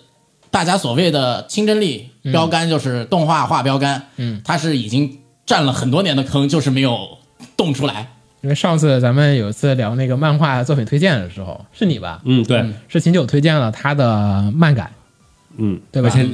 [0.50, 7.18] 大家所谓的清真力标杆，就是动画化标杆，嗯，它是已经占了很多年的坑，就是没有
[7.56, 8.12] 动出来。
[8.42, 12.22] 因为上次咱们有一次聊那个漫画作品推荐的时候，是你吧？
[12.26, 14.92] 嗯，对，是秦九推荐了他的漫改，
[15.58, 16.30] 嗯，对吧而且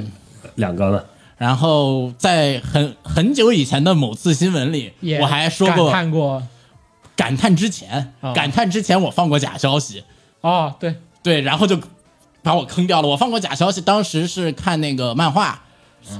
[0.55, 1.01] 两个呢，
[1.37, 6.43] 然后在很很久以前的某次新闻里，我还说感过叹过
[7.15, 10.03] 感叹之前，啊感叹之前我放过假消息，
[10.41, 11.79] 哦，对，对，然后就
[12.43, 13.07] 把我坑掉了。
[13.07, 15.63] 我放过假消息，当时是看那个漫画，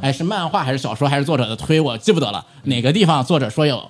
[0.02, 2.46] 哎，是漫画还是小说还是作者的推，我记不得了。
[2.64, 3.90] 哪个地方作者说有，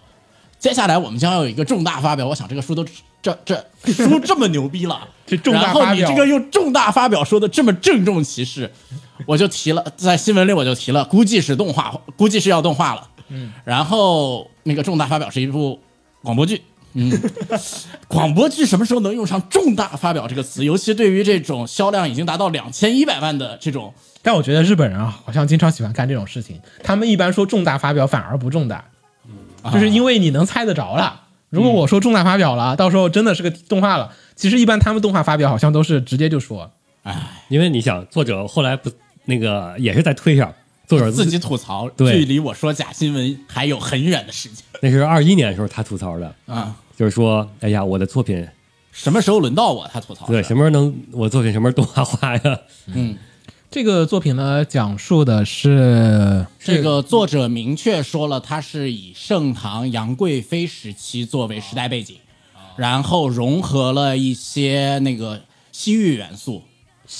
[0.59, 2.27] 接下来我们将要有一个重大发表。
[2.27, 2.85] 我想这个书都
[3.21, 3.55] 这这
[3.93, 8.71] 书这么牛逼了， 这重大然后你这个用重大发表说的这么郑重其事，
[9.25, 13.07] 我就提了，在新闻里我就提了，估计是动画，估计是要动画了。
[13.29, 15.79] 嗯，然后那个重大发表是一部
[16.23, 16.61] 广播剧。
[16.93, 17.09] 嗯，
[18.09, 20.65] 广播剧什么时候能用上“重大发表”这个词？
[20.65, 26.59] 尤其对于这种销量已经达到两千一百万的这种，但我觉得日本人啊，好像经常喜欢干这种事情。
[26.83, 28.85] 他们一般说重大发表，反而不重大，
[29.73, 31.21] 就是因为你能猜得着了。
[31.49, 34.13] 如果我说重大发表了，到时候真的是个动画了。
[34.35, 36.71] 其实一般他们动画发表好像都是直接就说，
[37.03, 37.15] 哎
[37.49, 38.89] 因为你想，作者后来不
[39.25, 40.53] 那个也是在推上，
[40.87, 46.75] 作者自己吐槽，对距离我说假新闻还有很远的时间那是二一年的时候他吐槽的，啊！
[46.97, 48.47] 就是说，哎呀，我的作品
[48.91, 49.87] 什么时候轮到我？
[49.91, 52.59] 他吐槽对什么时候能我作品什么时候动画化呀？
[52.87, 53.17] 嗯，
[53.71, 62.17] 这个作品呢，讲述的是这个作者明确说了，他是以盛唐杨贵妃时期作为时代背景，
[62.75, 65.39] 然后融合了一些那个
[65.71, 66.63] 西域元素，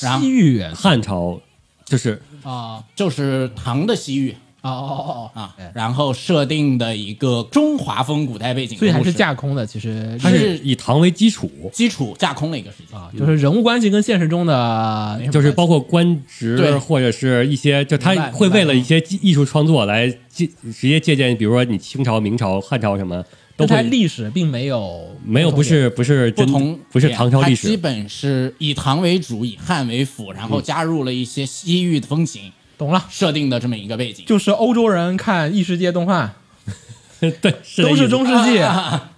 [0.01, 0.81] 然后西域元素。
[0.81, 1.39] 汉朝
[1.85, 9.65] 就是啊，就是唐的西域哦哦哦啊，然后设定的一个中华风古代背景所以还是架空的。
[9.65, 12.97] 其实它是以唐为基础，基础架空了一个事情。
[12.97, 23.24] 啊，就是人物关系跟现实中的就是包括官职或者是一些，就他会为了一些艺术创作来借直接借鉴，比如说你清朝、明朝、汉朝什么
[23.58, 27.67] 都跟它历史并没有没有不是不是真不同不是唐朝历史。
[27.67, 34.26] 基，本是以唐为主，以汉为辅，然后加入了一些西域的风情懂了，设定的这么一个背景。
[34.26, 36.34] 就是欧洲人看异世界动画。
[37.39, 38.60] 对，是都是中世纪，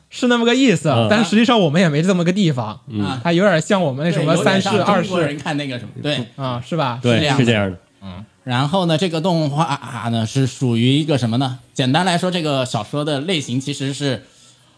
[0.09, 0.89] 是那么个意思。
[0.89, 3.17] 嗯，但实际上我们也没这么个地方，嗯。
[3.23, 6.27] 它有点像我们那什么三世、二世看那个什么对。
[6.35, 6.99] 啊，是吧？
[7.01, 8.25] 对这样是这样的，嗯。
[8.43, 11.59] 然后呢，这个动画啊呢是属于一个什么呢？
[11.73, 14.25] 简单来说，这个小说的类型其实是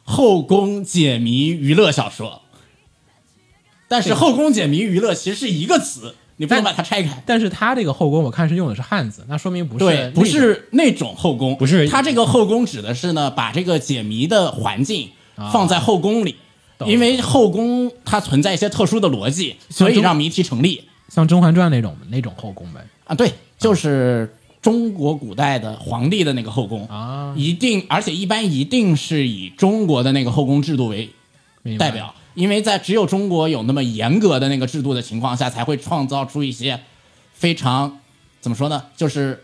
[0.04, 2.44] 后宫解谜娱乐小说。
[3.88, 7.24] 但是后宫解谜娱乐其实是一个词，你不能把它拆开。
[7.26, 15.10] 但是他这个后宫我看是用的是汉字，那说明不是对，不是那种后宫，不是他这个后宫指的是呢，把这个解谜的环境
[15.52, 16.36] 放在后宫里，
[16.78, 22.86] 懂因为后宫它存在一些特殊的逻辑，所以让谜题成立像《甄嬛传》那种那种后宫呗。
[23.06, 23.16] 啊。
[23.16, 31.10] 对，就是中国古代的皇帝的那个后宫啊一定，而且一般一定是以中国的那个后宫制度为
[31.78, 36.80] 代表，因为在只有中国有那么严格的那个制度的情况下，才会创造出一些
[37.34, 38.00] 非常
[38.40, 39.44] 怎么说呢，就是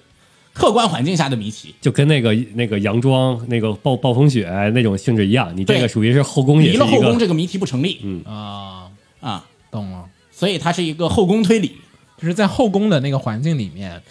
[0.54, 1.74] 客观环境下的谜题。
[1.82, 8.00] 就跟那个那个洋装那个暴暴风雪那种性质一样，你这个属于是后宫也离了后宫，这个谜题不成立。
[8.04, 11.78] 嗯啊，啊，懂了，所以它是一个后宫推理，
[12.18, 14.02] 就是在后宫的那个环境里面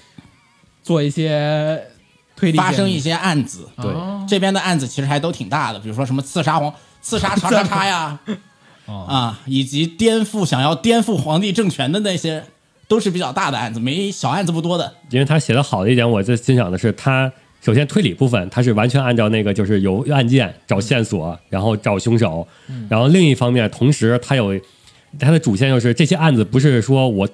[0.83, 1.83] 做一些
[2.35, 3.69] 推理，发生一些案子。
[3.77, 8.19] 对哦这边的案子其实还都挺大的，比如说什么刺杀皇、刺杀 叉叉叉呀，
[8.91, 9.07] 哦。
[9.09, 12.45] 啊，以及颠覆想要颠覆皇帝政权的那些，
[12.89, 14.93] 都是比较大的案子，没小案子不多的。
[15.11, 22.47] 因为他写的好的一点，我最欣赏的是他首先推理部分，他是完全按照那个就是有案件找线索，然后找凶手，
[22.89, 24.59] 然后另一方面，同时他有
[25.19, 27.29] 他的主线就是这些案子不是说我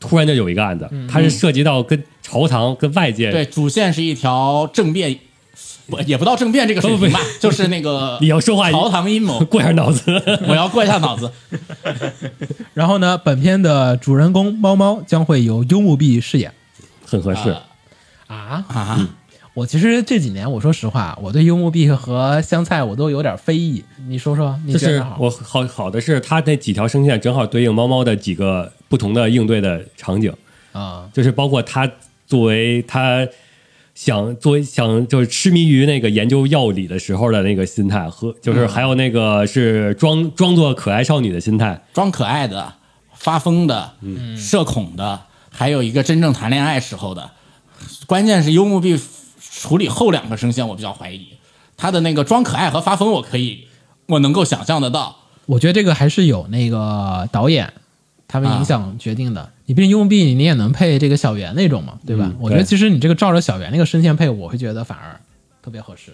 [0.00, 5.18] 突然就有一个案子，它是涉及到跟朝堂跟外界对，主线是一条政变，
[5.88, 10.02] 不也不到政变这个水平吧，就是那个 你要说话朝堂阴谋， 过一下脑子，
[10.46, 11.30] 我要过一下脑子。
[12.74, 16.52] 然后呢，本片的主人公猫猫将会由幽木碧饰演
[17.04, 17.50] 很合适。
[17.50, 17.64] 啊
[18.28, 18.64] 啊。
[18.68, 19.08] 啊，
[19.54, 23.82] 我其实这几年，我说实话，我对幽木碧和香菜我都有点非议。
[24.06, 25.16] 你说说，你就是觉得好？
[25.18, 30.32] 我好好的是，它那几条声线正好对应猫猫的几个不同的应对的场景，
[30.72, 31.90] 啊，就是包括它
[32.26, 33.26] 作为它
[33.98, 41.82] 想作为想就是痴迷于那个研究药理的时候的那个心态，和就是还有那个是装装作可爱少女的心态。
[41.92, 42.74] 装可爱的、
[43.16, 47.32] 发疯的、嗯社恐的，还有一个真正谈恋爱时候的。
[48.06, 48.96] 关键是幽默币
[49.40, 51.26] 处理后两个声线，我比较怀疑
[51.76, 53.66] 他的那个装可爱和发疯，我可以
[54.06, 55.16] 我能够想象得到。
[55.46, 57.72] 我觉得这个还是有那个导演
[58.28, 59.50] 他们影响决定的。
[59.68, 62.24] 你毕竟幽默币你也能配这个小圆那种嘛，对吧？
[62.26, 65.20] 嗯我觉得其实你这个照着小圆那个声线配，我会觉得反而
[65.62, 66.10] 特别合适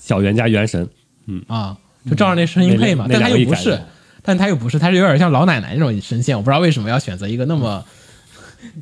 [0.00, 0.88] 小圆加元神，
[1.26, 1.76] 嗯啊，
[2.08, 3.04] 就照着那声音配嘛。
[3.06, 3.80] 那那但他又不是
[4.22, 6.34] 但他又不是，他是有点像老奶奶那种声线。
[6.34, 7.84] 我不知道为什么要选择一个那么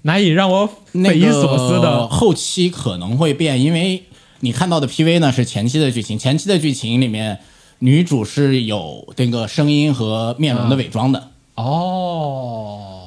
[0.02, 2.06] 难以让我匪夷所思个的。
[2.06, 4.04] 后期可能会变，因为
[4.38, 7.40] 你看到的 PV 呢是前期的剧情，前期的剧情里面
[7.80, 13.01] 女主是有这个声音和面容的伪装的哦，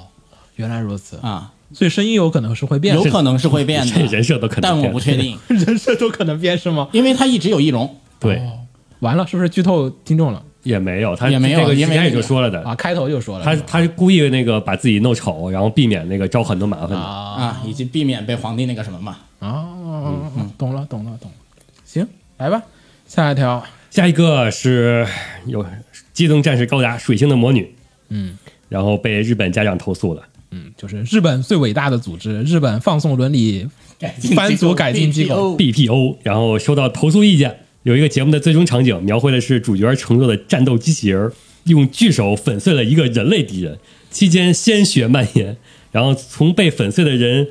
[0.56, 6.88] 原来如此，啊，所以声音有可能是会变的，有可能是会变这的， 人设都可能但我不确定， 人设都可能变是吗？
[6.92, 7.96] 因为他一直有易容。
[8.20, 8.42] 对，
[9.00, 12.74] 完了，是不是剧透听众了也没有他也没有这个之因为前也就说了的，啊？
[12.74, 16.98] 开头就说了，他他是故意那个把自己弄丑，然后避免那个招很多麻烦的。
[16.98, 19.18] 啊，以及避免被皇帝那个什么嘛。
[19.40, 19.64] 啊，
[20.38, 21.38] 嗯懂了，懂了，懂了。
[21.84, 22.64] 行，来吧，
[23.06, 25.06] 下一条，下一个是
[25.46, 25.64] 有
[26.14, 27.76] 机动战士高达水星的魔女，
[28.10, 28.36] 嗯，
[28.68, 30.24] 然后被日本家长投诉了。
[30.56, 33.68] 嗯，就是日本最伟大的组织——日本放送伦理
[34.34, 37.54] 番组改进机构 BPO，然后收到投诉意见。
[37.84, 41.34] 有一个节目的最终场景描绘的是主角乘坐的战斗机器人儿
[41.66, 43.78] 用巨手粉碎了一个人类敌人，
[44.10, 45.58] 期间鲜血蔓延，
[45.92, 47.50] 然后从被粉碎的人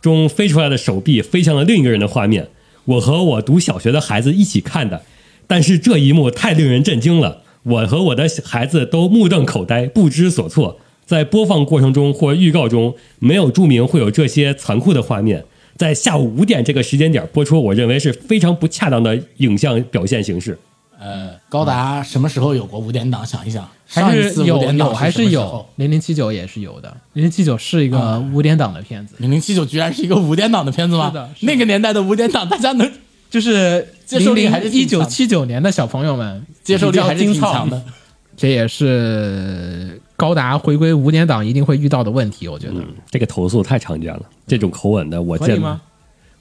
[0.00, 2.48] 中飞出来的手臂飞向了另一个人的画面。
[2.86, 5.02] 我和我读小学的孩子一起看的，
[5.46, 10.80] 但是这一幕太令人震惊了，我和我的孩子都目瞪口呆，不知所措。
[11.06, 15.44] 在播放过程中或预告中没有注明会有这些残酷的画面，
[15.76, 20.58] 在下午五点这个时间点播出，我认为是非常不恰当的影像表现形式。
[20.98, 23.24] 呃，高达什么时候有过五点档？
[23.24, 25.64] 想一想，还上次五是有点档有还是有？
[25.76, 31.08] 零零七九也是有的，零零七九是一个五点档的片子，零零七九居然是一个五点档的片子吗？
[31.08, 32.90] 是的是的那个年代的五点档，大家能
[33.30, 37.84] 就是接受力还是挺一九强七九年的小朋友们接受力还是挺强的。
[38.34, 42.74] 这也是高达回归五点档一定会遇到的问题，我觉得。
[42.74, 45.80] 嗯，这个投诉太常见了，这种口吻的我见吗？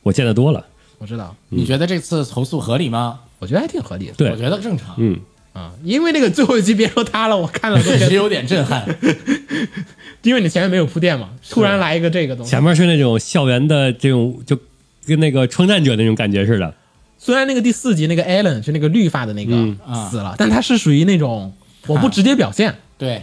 [0.03, 0.65] 我见得多了。
[0.97, 3.19] 我知道，你觉得这次投诉合理吗？
[3.39, 4.13] 我觉得还挺合理的。
[4.13, 5.19] 对我觉得正常，嗯，
[5.53, 8.85] 啊，因为那个最后一集别说他了，我看了都确 觉得，实有点震撼。
[10.23, 12.49] 因为你前面没有铺垫嘛，突然来一个这个东西。
[12.49, 14.57] 前面是那种校园的这种，就
[15.05, 16.73] 跟那个创战者那种感觉似的。
[17.17, 19.53] 虽然那个第四集那个 Allen 是那个绿发的那个
[20.09, 21.53] 死了，但他是属于那种
[21.87, 23.21] 我不直接表现，对，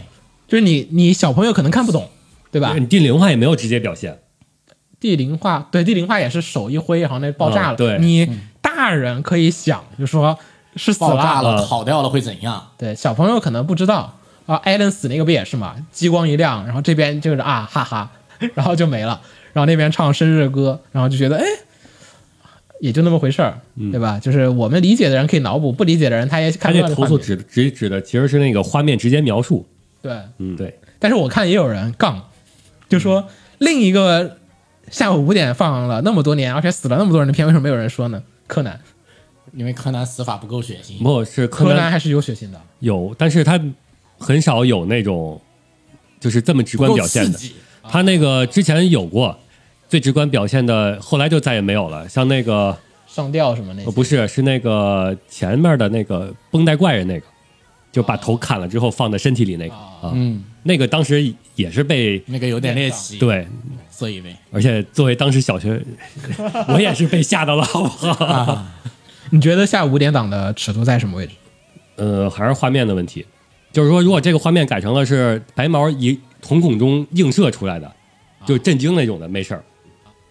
[0.53, 2.07] 就是你你小朋友可能看不懂，
[2.51, 2.75] 对吧？
[2.77, 4.19] 你第零话也没有直接表现，
[4.99, 7.75] 地灵话对地灵话也是手一挥，然后那爆炸了。
[7.75, 8.29] 嗯对你
[8.61, 10.37] 大人可以想，就说
[10.75, 12.67] 是死爆炸了，跑，掉了会怎样？
[12.77, 14.13] 对，小朋友可能不知道
[14.45, 14.57] 啊。
[14.57, 15.73] 艾伦死那个不也是嘛？
[15.91, 18.11] 激光一亮，然后这边就是啊哈哈，
[18.53, 19.19] 然后就没了，
[19.53, 21.45] 然后那边唱生日歌，然后就觉得哎，
[22.79, 23.57] 也就那么回事儿，
[23.91, 24.19] 对吧？
[24.19, 29.67] 就是我们理解的人可以脑补，不理解的人他也他看不这投诉到画面指指指的其实是那个画面直接描述。
[30.03, 30.15] 对。
[30.37, 32.29] 嗯，对，但是我看也有人杠，
[32.87, 34.37] 就说另一个
[34.91, 38.21] 下午五点放了那么多年，而且死了那么多人的片，为什么没有人说呢？
[38.45, 38.79] 柯南，
[39.53, 41.01] 因为柯南死法不够血腥。
[41.01, 42.61] 不是柯南柯南还是有血腥的。
[42.79, 43.59] 有，但是他
[44.19, 45.41] 很少有那种
[46.19, 47.39] 就是这么直观表现的。
[47.83, 49.37] 他那个之前有过
[49.89, 52.07] 最直观表现的，后来就再也没有了。
[52.07, 57.25] 像那个上吊什么那些，呃不是，是那个前面的那个绷带怪人那个，
[57.93, 63.47] 就把头砍了之后放在身体里那个啊，嗯，那个当时也是被那个有点猎奇，，对，
[63.89, 65.79] 所以呗，而且作为当时小学，
[66.69, 68.65] 我也是被吓到了，好不好？
[69.29, 71.33] 你觉得下午五点档的尺度在什么位置？
[71.97, 73.23] 呃，还是画面的问题，
[73.71, 77.91] 就是说，如果这个画面改成了是白毛一瞳孔中映射出来的，
[78.43, 79.63] 就震惊那种的，没事儿。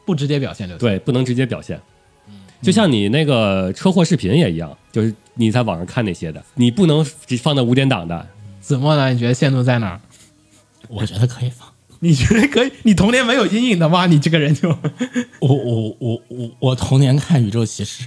[0.04, 0.76] 不直接表现就。
[0.78, 1.80] 对，不能直接表现。
[2.60, 8.26] 就像你那个车祸视频也一样，就是你在网上看那些的，你不能只放在五点档的。
[8.60, 9.12] 子墨呢？
[9.12, 10.00] 你觉得限度在哪儿？
[10.88, 11.68] 我觉得可以放。
[12.00, 12.72] 你觉得可以？
[12.82, 14.06] 你童年没有阴影的吗？
[14.06, 14.68] 你这个人就
[15.40, 18.04] 我我我我我童年看宇宙骑士，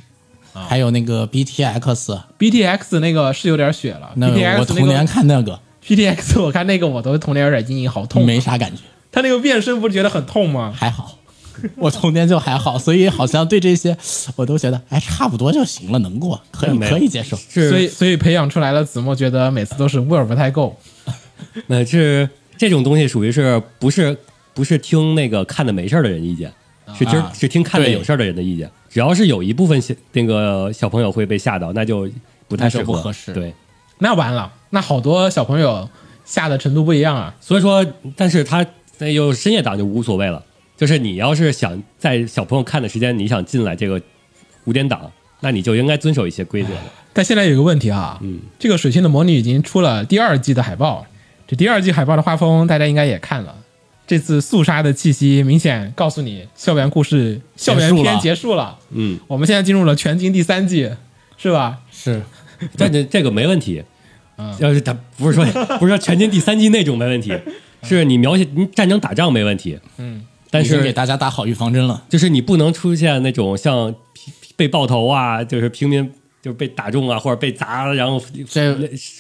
[0.53, 4.11] 还有那个 BTX，BTX 那个是有点血了。
[4.15, 8.39] 那 BTX 我童年看那个 BTX，我看那个我都童年有点阴影，好痛、啊没。
[8.39, 10.73] 啥感觉，他那个变身不是觉得很痛吗？
[10.75, 11.17] 还好。
[11.77, 13.95] 我童年就还好，所以好像对这些
[14.35, 17.35] 我都觉得哎差不多就行了，能过，可以可以接受。
[17.37, 20.75] 是，所以所以培养出来的子墨觉得每次都是味儿不太够。
[21.67, 24.17] 那这这种东西属于是不是
[24.53, 26.51] 不是听那个看的没事儿的人意见，
[26.97, 28.69] 是今儿啊是听看的有事儿的人的意见。
[28.89, 32.09] 只要是有一部分小那个小朋友会被吓到，那就
[32.47, 32.83] 不太适合。
[32.85, 33.53] 不合适对，
[33.99, 35.89] 那完了，那好多小朋友
[36.23, 37.35] 吓的程度不一样啊。
[37.41, 37.85] 所以说，
[38.15, 38.65] 但是他
[38.99, 40.41] 那有深夜档就无所谓了。
[40.77, 44.01] 就是你要是想在小朋友看的时间，你想进来这个
[44.65, 46.81] 五点档，那你就应该遵守一些规则的。
[47.13, 51.05] 但现在有一个问题啊，嗯，这个《水星的魔女》已经出了第二季的海报，
[51.47, 53.55] 这第二季海报的画风大家应该也看了。
[54.07, 58.77] 这次肃杀的气息明显告诉你，校园故事、校园篇结束了。
[58.91, 60.91] 嗯，我们现在进入了全金第三季，
[61.37, 61.79] 是吧？
[61.91, 62.21] 是
[62.77, 63.83] 但这这个没问题。
[64.37, 65.45] 嗯要是他不是说
[65.79, 67.33] 不是说全金第三季那种没问题，
[67.83, 69.79] 是你描写你战争打仗没问题。
[69.97, 70.25] 嗯，
[70.55, 72.03] 但是给大家打好预防针了。
[72.09, 73.93] 就是你不能出现那种像
[74.55, 76.09] 被爆头啊，就是平民
[76.41, 78.73] 就是被打中啊，或者被砸然后这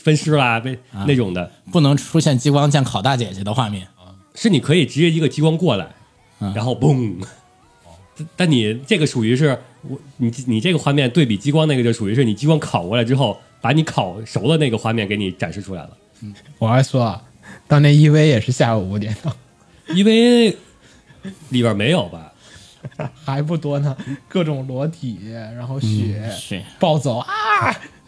[0.03, 3.87] 分尸啦，被啊那种的，不能出现激光剑烤大姐姐的画面。
[4.33, 5.87] 是你可以直接一个激光过来，
[6.39, 7.15] 嗯然后嘣。
[8.37, 15.89] 但你这个属于是我你你这个画面对比激光那个就属于是你激光烤过来之后，把你烤熟的那个画面给你展示出来了。
[16.57, 17.21] 我还说啊，
[17.67, 19.35] 当年 EV 也是下午五点档，
[19.93, 20.55] 因为
[21.49, 22.31] 里边没有吧？
[23.25, 23.97] 还不多呢，
[24.27, 25.17] 各种裸体，
[25.55, 27.27] 然后血、是暴走啊，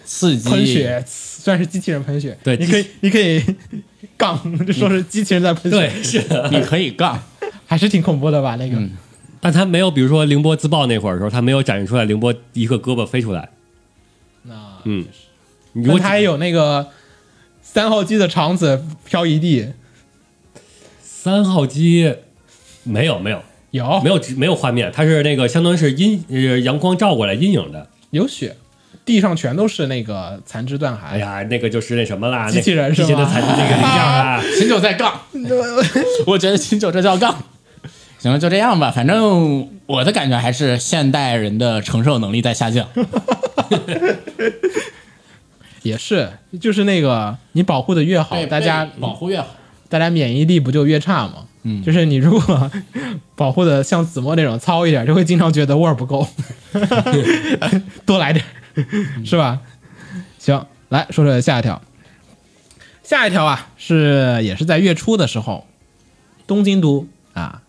[0.06, 3.44] 刺激喷血，虽然是机器人喷血，对你可以你可以
[4.16, 6.48] 杠，就说是机器人在喷血，对，是的。
[6.54, 7.20] 你可以杠，
[7.66, 8.56] 还是挺恐怖的吧？
[8.58, 8.78] 那个，
[9.42, 13.50] 但他没有，比如说凌波自爆那会儿的时候，他没有展示出来凌波一个胳膊飞出来。
[14.44, 14.54] 那
[14.84, 15.04] 嗯，
[15.74, 16.88] 你如果他也有那个
[17.64, 19.74] 三号机的肠子飘一地，
[21.02, 22.16] 三号机
[22.88, 27.88] 没有没有有没有直没有画面，它是那个相当于是阴呃阳光照过来阴影的。
[28.12, 28.56] 有雪，
[29.04, 31.00] 地上全都是那个残肢断骸。
[31.12, 34.42] 哎呀，那个就是那什么啦，机器人那是吧机器人的残那个零件啊。
[34.58, 35.22] 秦九在杠，
[36.26, 37.44] 我觉得秦九这叫杠。
[38.20, 38.90] 行了，就这样吧。
[38.90, 42.88] 反正我的感觉还是现代人的承受能力在下降。
[45.84, 46.30] 也是，
[46.60, 49.48] 就是那个你保护的越好，大家保护越好。
[49.90, 51.47] 大家免疫力不就越差吗？
[51.68, 52.72] 嗯，就是你如果
[53.36, 56.26] 保护的像子墨那种糙一点，就会经常觉得味儿不够，
[58.06, 58.46] 多来点，
[59.26, 59.60] 是吧？
[60.40, 61.82] 行，来说说下一条。
[63.04, 65.66] 下一条啊，是也是在月初的时候，
[66.46, 67.62] 东京都啊，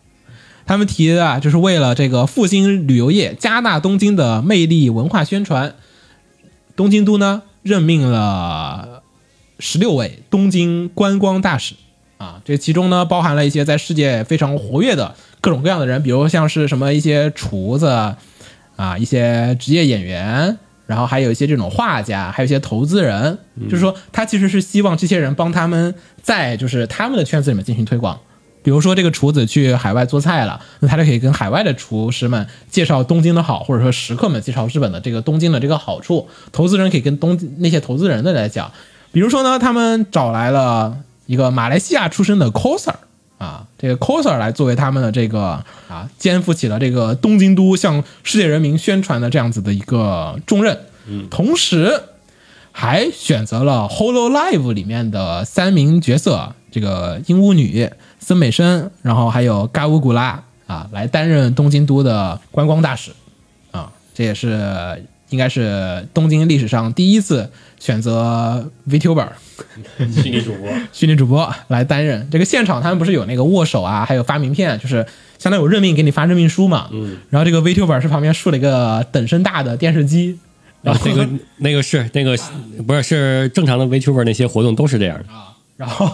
[0.67, 5.75] 他们提的啊，就是为了这个复兴旅游业，加大东京的魅力文化宣传，
[6.77, 9.03] 东京都呢任命了
[9.59, 11.75] 十六位东京观光大使
[12.19, 17.87] 啊，这其中呢包含了一些在世界非常活跃的各种各样的人，比如像是什么一些厨子
[18.77, 23.39] 啊，一些职业演员，然后还有一些这种画家，还有一些投资人，
[23.69, 28.19] 就是说他其实是希望这些人帮他们在就是他们的圈子里面进行推广。
[28.61, 36.29] 比如说这个厨子去海外做菜了，那他就可以跟海外的厨师们介绍东京的好，或者说食客们介绍日本的这个东京的这个好处。
[36.53, 38.71] 投资人可以跟东那些投资人的来讲，
[39.12, 40.99] 比如说呢，他们找来了
[41.29, 42.95] 一个马来西亚出身的 coser
[43.37, 50.76] 啊，这个 coser 来作为他们的这个啊，肩负起了这个东京都向世界人民宣传的这样子的一个重任。
[51.07, 52.01] 嗯，同时
[52.72, 63.11] 还选择了《Holo Live》里面的三名角色，这个鹦鹉女、森美生，然后还有嘎乌古拉啊，来担任东京都的观光大使
[63.70, 69.29] 啊，这也是应该是东京历史上第一次选择 VTuber
[70.12, 72.29] 虚拟主播，虚拟主播来担任。
[72.31, 75.05] 这个现场他们不是有那个握手啊，还有发名片，就是
[75.39, 76.89] 相当于有任命给你发任命书嘛。
[76.93, 77.18] 嗯。
[77.31, 80.39] 然后这个 VTuber 是旁边竖了一个等身大的电视机，
[80.83, 82.37] 然后那个 那个是那个
[82.87, 85.55] 不是是正常的 VTuber 那些活动都是这样的啊。
[85.76, 86.11] 然后，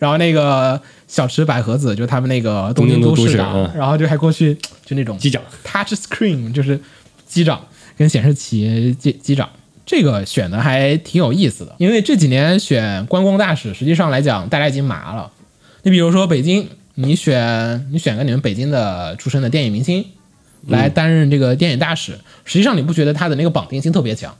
[0.00, 4.52] 然后那个小池百合子，就他们那个东京都市长，然后就还过去
[4.84, 6.80] 就那种机长 touch screen，就是
[7.24, 7.64] 机长
[7.96, 9.48] 跟显示器机机长，
[9.86, 11.74] 这个选的还挺有意思的。
[11.78, 15.30] 因为这几年选观光大使，实际上来讲，大家已经麻了。
[15.82, 20.04] 你比如说北京，你选你选个你们北京的出身的电影明星
[20.68, 24.34] 来担任这个电影大使，实际上你不觉得他的那个绑定性特别强？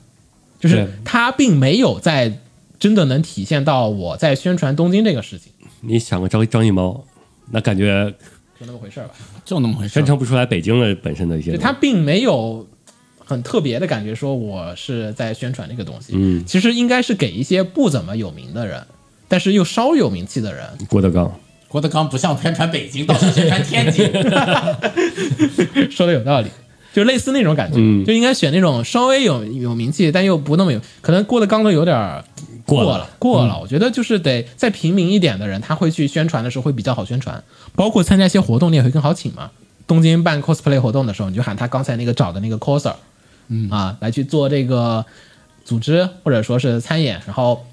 [0.61, 2.39] 就是他并没有在
[2.79, 7.05] 真的能体现到我在宣传东京这个事情，你想个张张艺谋，
[7.51, 8.11] 那感觉
[8.59, 9.15] 就那么回事儿吧。
[9.45, 10.07] 就那么回事宣。
[10.07, 11.55] 传不出来北京的本身的一些。
[11.59, 12.67] 他并没有
[13.25, 16.13] 很特别的感觉，说我是在宣传这个东西。
[16.15, 18.85] 嗯，其实应该是给一些不怎么有名的人，
[19.29, 21.33] 但是又稍有名气的人，郭德纲，
[21.69, 24.11] 郭德纲不像宣传北京，倒是宣传天津。
[25.91, 26.49] 说的有道理。
[26.93, 32.23] 就类似那种感觉，嗯就应该选那种稍微有有名气，但又不那么有，可能郭德纲都有点
[32.65, 33.59] 过了了，过了。
[33.61, 37.43] 我觉得就是得再平民一点的人，他会去宣传的时候会比较好宣传，
[37.75, 39.51] 包括参加一些活动，你也会更好请嘛。
[39.89, 42.95] 东京办 cosplay 活动的时候，你就喊他刚才那个找的那个 coser，
[43.49, 45.05] 嗯啊，来去做这个
[45.65, 47.65] 组织或者说是参演，然后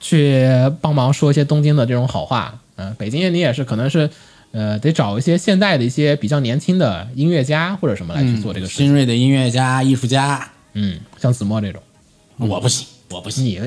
[0.00, 0.46] 去
[0.80, 2.58] 帮忙说一些东京的这种好话。
[2.76, 4.08] 嗯、北京你也是可能是
[4.50, 8.86] 呃得找一些现代的一些比较年轻的音乐家或者什么来去做这个事情。
[8.86, 11.82] 新锐的音乐家、艺术家，嗯，像子墨这种，
[12.38, 13.60] 我不行，我不行，你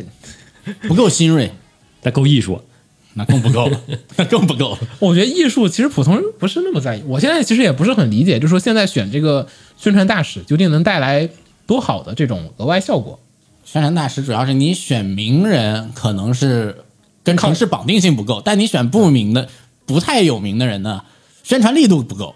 [0.88, 1.52] 不够新锐，
[2.02, 2.62] 但够艺术。
[3.18, 3.82] 那更不够了，
[4.18, 4.80] 那更不够了。
[5.00, 7.04] 我觉得艺术其实普通人不是那么在意。
[7.08, 9.48] 我现在其实也不是很理解，就是说现在选这个
[9.78, 11.30] 宣传大使究竟能带来
[11.66, 13.20] 多好的这种额外效果？
[13.64, 16.86] 宣传大使主要是你选名人，可能是
[17.24, 19.50] 跟城市绑定性不够，但你选不明的、
[19.86, 21.04] 不太有名的人呢，
[21.44, 22.36] 宣传力度不够，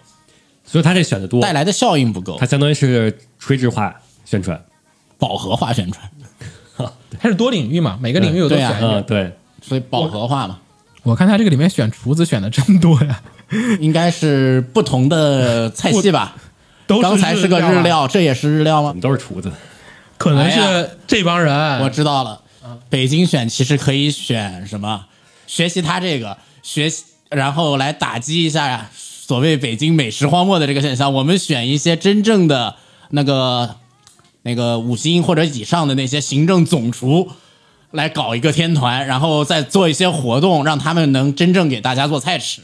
[0.64, 2.36] 所以他这选的多，带来的效应不够。
[2.38, 4.60] 它，相当于是垂直化宣传。
[5.18, 6.10] 饱和化宣传，
[7.20, 8.70] 它是多领域嘛，每个领域有都对啊。
[8.70, 9.00] 选一点。
[9.00, 10.58] 嗯，对，所以饱和化嘛，
[11.02, 13.22] 我看他这个里面选厨子选的真多呀，
[13.78, 16.34] 应该是不同的菜系吧。
[16.90, 18.92] 都刚才是个日啊，料，这也是日料吗我？
[18.92, 19.50] 们都是厨子。
[20.18, 21.80] 可能是这帮人。
[21.80, 22.42] 我知道了，
[22.88, 25.06] 北京选其实可以选什么？
[25.46, 31.12] 学习他这个学习，然后来打击一下所谓北京美食荒漠的这个现象。
[31.12, 32.74] 我们选一些真正的
[33.10, 33.76] 那个
[34.42, 37.30] 那个五星或者以上的那些行政总厨
[37.92, 42.60] 来搞一个天团，然后再做一些活动，让他们能真正给大家做菜吃。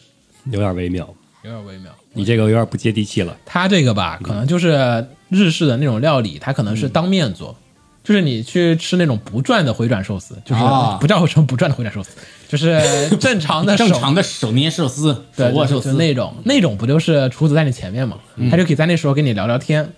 [0.51, 1.09] 有点微妙，
[1.43, 1.91] 有点微妙。
[2.17, 3.37] 你这个有点不接地气了。
[3.45, 7.55] 他这个吧，可能就是日式的那种料理，它可能是当面做，
[8.03, 10.97] 就是你去吃那种不转的回转寿司，就是啊。
[11.01, 12.11] 不叫什么不转的回转寿司，
[12.49, 15.93] 就是正常的 手正常的手捏寿司、手对，握寿司。
[15.93, 18.19] 就那种那种不就是厨子在你前面嘛，
[18.51, 19.93] 他就可以在那时候跟你聊聊天，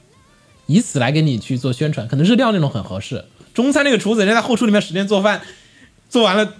[0.66, 2.08] 以此来给你去做宣传。
[2.08, 5.40] 可能日料那种很合适，中餐那个厨子人家在后厨里面使劲做饭，
[6.08, 6.54] 做完了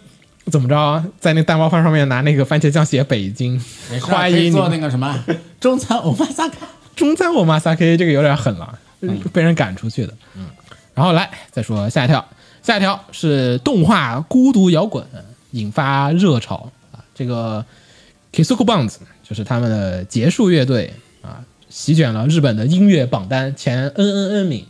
[0.51, 3.61] 怎么着啊，在那蛋包饭上面拿那个番茄酱写北京，
[4.03, 4.79] 欢迎做那。
[4.79, 5.25] 个什么
[5.61, 6.67] 中餐欧巴萨卡。
[6.95, 8.79] 中餐欧巴萨克这个有点狠了，
[9.33, 10.13] 被人赶出去的。
[10.35, 10.47] 嗯，
[10.95, 12.25] 然后来再说下一条，
[12.63, 15.05] 下一条是动画《孤独摇滚》
[15.53, 17.65] 引发热潮啊，这个
[18.33, 20.93] Kisuko Bounds 就是他们的结束乐队
[21.23, 24.67] 啊，席卷了日本的音乐榜单前 N N N 名，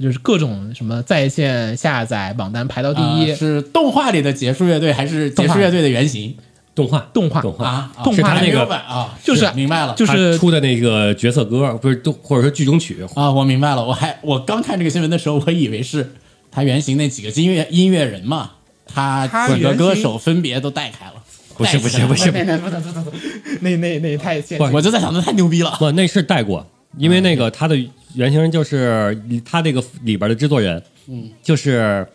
[0.00, 6.36] 就是各种什么在线下载榜单排到第一，啊是动画里的结束乐队，还是结束乐队的原型？
[6.74, 7.40] 动画，动画。
[7.42, 7.90] 动画，啊？
[7.96, 8.40] 啊动画。
[8.40, 13.84] 那个版啊，就是明白了，就是出的那个角色歌，不是都或者说剧中曲，啊，我明白了。
[13.84, 16.12] 我还我刚看这个新闻的时候，我以为是
[16.50, 18.52] 他原型那几个音乐音乐人嘛，
[18.86, 21.14] 他几个歌手分别都带开了。
[21.56, 22.30] 不是不是不是，
[23.60, 25.76] 那那那太现我就在想，那太牛逼了。
[25.78, 27.76] 不，那是带过，因为那个他的
[28.14, 32.06] 原型就是他这个里边的制作人，嗯，就是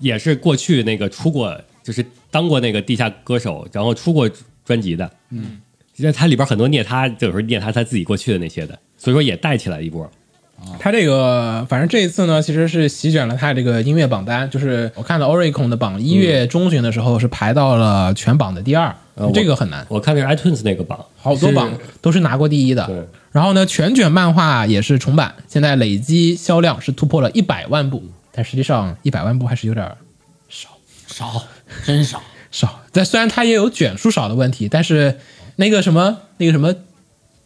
[0.00, 4.30] 也是过去那个出过，就是当过那个地下歌手，然后出过
[4.64, 5.60] 专辑的，嗯，
[5.94, 10.10] 其实他里边很多念他，有时候念他他自己过去的那些的，所以说也带起来一波。
[10.80, 14.50] 他这个，反正这一次呢，其实是席卷了他这个音乐榜单。
[14.50, 22.86] 就是我看到 Oricon 的榜，一月中旬的时候是排到了全榜的第二，呃这个很难，我看那个 iTunes 那个榜，好多榜是都是拿过第一的。
[22.86, 22.96] 对
[23.32, 28.02] 然后呢，全卷漫画也是重版，现在累积销量是突破了一百万部，
[28.32, 29.86] 但实际上一百万部还是有点
[30.48, 30.70] 少
[31.06, 31.42] 少，
[31.84, 32.22] 真少。
[32.50, 32.80] 少。
[32.92, 35.18] 但虽然它也有卷数少的问题，但是
[35.56, 36.74] 那个什么那个什么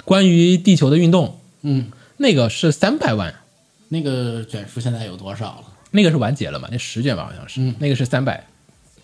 [0.04, 3.34] 关于地球的运动，嗯，那个是三百万。
[3.88, 5.64] 那个卷数现在有多少了？
[5.90, 6.68] 那个是完结了嘛？
[6.70, 8.46] 那十卷吧，好像是，那个是三百，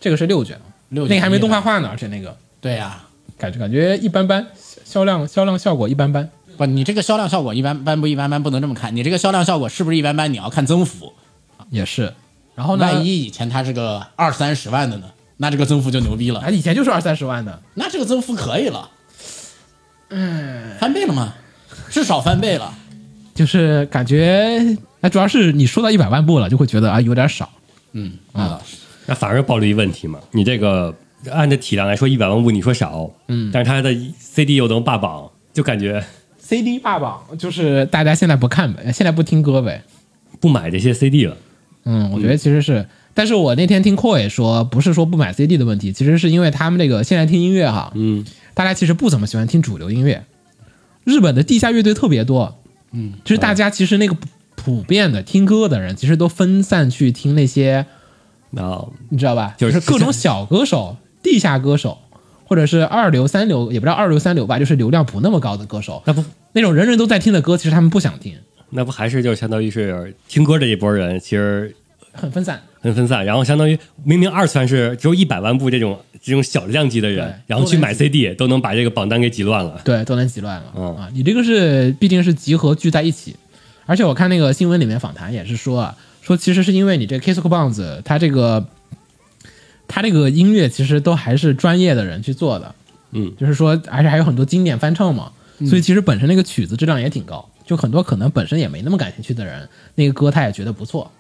[0.01, 0.59] 这个是六卷，
[0.91, 3.05] 六那个还没动画化呢，而且那个对呀、
[3.39, 4.47] 感觉感觉一般般，
[4.85, 6.29] 销量销量效果一般般。
[6.57, 8.95] 不，你这个销量效果一般般不一般般，不能这么看。
[8.97, 10.33] 你这个销量效果是不是一般般？
[10.33, 11.13] 你要看增幅。
[11.71, 12.13] 也是。
[12.55, 12.85] 然后呢？
[12.85, 15.07] 万一以前它是个二三十万的呢？
[15.37, 16.41] 那这个增幅就牛逼了。
[16.41, 18.91] 啊，以前就是二三十万的，那这个增幅可以了，
[20.11, 21.35] 嗯，翻倍了吗？
[21.91, 22.75] 至少翻倍了。
[23.37, 27.49] 就是感觉，哎，主要是你说到一百万部了，就会觉得啊有点少。
[27.93, 28.79] 嗯，那倒是。
[29.07, 30.93] 那反而暴露一问题嘛，你这个
[31.31, 36.05] 按照体量来说，一百万部你说少，嗯，但是它的 CD 又能霸榜，就感觉
[36.39, 39.83] CD 霸榜就是大家现在不看呗，现在不听歌呗。
[40.41, 41.37] 不买这些 CD 了。
[41.85, 50.25] 嗯，我觉得其实是，但是我那天听 Koi 说，不是说不买 CD 的问题，其实是因为他们这个现在听音乐哈，嗯，大家其实不怎么喜欢听主流音乐，
[51.05, 52.59] 日本的地下乐队特别多，
[52.93, 57.87] 嗯，就是大家其实那个普普遍的听歌的人，其实都分散去听那些，
[58.51, 59.55] 那你知道吧？
[59.57, 61.99] 就是各种小歌手、地下歌手，
[62.45, 68.37] 或者是二流、三流，也不知道二流、三流吧，就是流量不那么高的歌手，那不那种人人都在听的歌，其实他们不想听，
[68.71, 71.75] 那不还是就相当于是听歌这一波人，其实
[72.13, 72.61] 很分散。
[72.81, 73.25] 很分散。
[73.25, 79.81] 然后相当于明明二次元是只有一百万部这种这种小量级的人，然后去买 CD 都能把这个榜单给挤乱了。
[79.85, 81.09] 对，都能挤乱了、嗯啊！
[81.13, 83.35] 你这个是毕竟是集合聚在一起，
[83.85, 88.65] 而且我看那个新闻里面访谈也是说啊，说其实是因为你这 Kiss Bounce 它这个
[89.89, 92.75] 它这个音乐其实都还是专业的人去做的，
[93.13, 95.33] 嗯，就是说而且还有很多经典翻唱嘛，
[95.67, 101.11] 所以其实本身那个曲子质量也挺高，就很多可能本身也没那么感兴趣的人，那个歌他也觉得不错。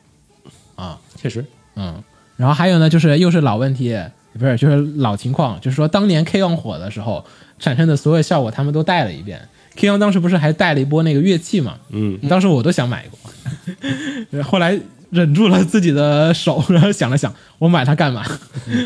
[0.77, 1.45] 啊，确实，
[1.75, 2.01] 嗯，
[2.37, 3.99] 然后还有呢，就是又是老问题，
[4.39, 7.25] 不是就是老情况，就是说当年 K on 火的时候
[7.59, 9.49] 产生的所有效果，他们都带了一遍。
[9.75, 11.79] K on 当时不是还带了一波那个乐器嘛？
[11.91, 14.79] 嗯，当时我都想买过， 后来
[15.11, 18.25] 忍住了自己的手， 然后想了想，我买它干嘛？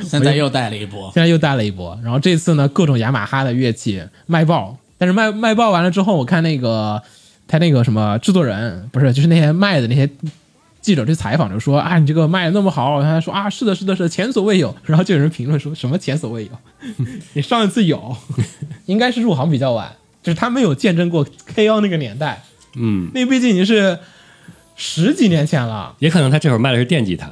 [0.04, 7.02] 现在又带了一波，现在又带了一波，然后这次呢，各种雅马哈的乐器卖爆，但是卖卖爆完了之后，我看那个
[7.48, 10.08] 他那个什么制作人，不是就是那些卖的那些
[10.80, 14.74] 记者去采访，就说啊，你这个卖的那么好，他说啊，是的，是的，是的前所未有。
[14.84, 16.50] 然后就有人评论说什么前所未有，
[17.34, 18.16] 你上一次有，
[18.86, 19.92] 应该是入行比较晚，
[20.22, 22.42] 就是他没有见证过 K O 那个年代，
[22.76, 23.98] 嗯，那毕竟已经是
[24.76, 27.30] 十几年前了，也可能他这会儿卖的是电吉他。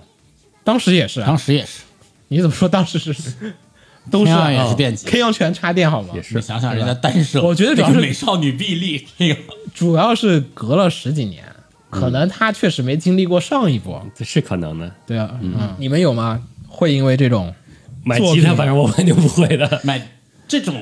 [0.62, 1.80] 当时也是啊，当时也是，
[2.28, 3.14] 你怎么说当时是
[4.11, 6.11] 都是啊也是电吉 K 幺全插电好吗？
[6.14, 9.41] 也是你想想人家单手，我觉得主要是美少女臂力，这个
[9.74, 11.45] 主要是隔了十几年，
[11.91, 14.05] 可能他确实没经历过上一波。
[14.14, 14.91] 这是可能的。
[15.07, 16.43] 对啊，嗯，你们有吗？
[16.68, 17.53] 会因为这种
[18.05, 19.80] 买吉他，反正我肯定不会的。
[19.82, 20.01] 买
[20.47, 20.74] 这种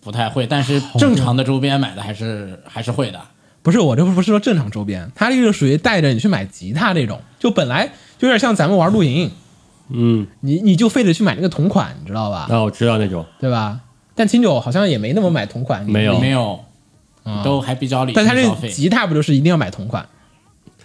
[0.00, 3.20] 不太会，但是正常的周边买的还是还是会的。
[3.62, 7.86] 不是我这不是说正常周边，他这个属于带着你去买吉他这种，就本来
[8.18, 9.30] 就有点像咱们玩露营，
[9.88, 12.46] 嗯，你你就非得去买那个同款，你知道吧？
[12.48, 13.24] 那我知道那种。
[13.38, 13.80] 对吧？
[14.14, 16.60] 但清酒好像也没那么买同款，没有没有，
[17.44, 18.34] 都还比较理性但他。
[18.34, 20.06] 这吉他不就是一定要买同款，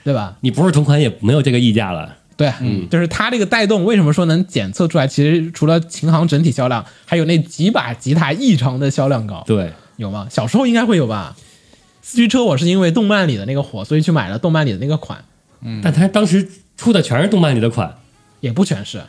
[0.04, 0.36] 对吧？
[0.42, 2.16] 你不是同款也没有这个溢价了。
[2.38, 5.08] 对，嗯，就是它这个带动，为什么说能检测出来？
[5.08, 10.28] 其实除了琴行整体销量，还有那几把吉他异常的销量高，对，有吗？
[10.30, 11.34] 小时候应该会有吧。
[12.08, 15.26] 四驱车我是因为动漫里的那个火，所以去买了动漫里的那个款，
[15.64, 15.82] 嗯。
[15.84, 16.48] 但他当时
[16.78, 17.98] 出的全是动漫里的款。
[18.42, 19.02] 也不全是，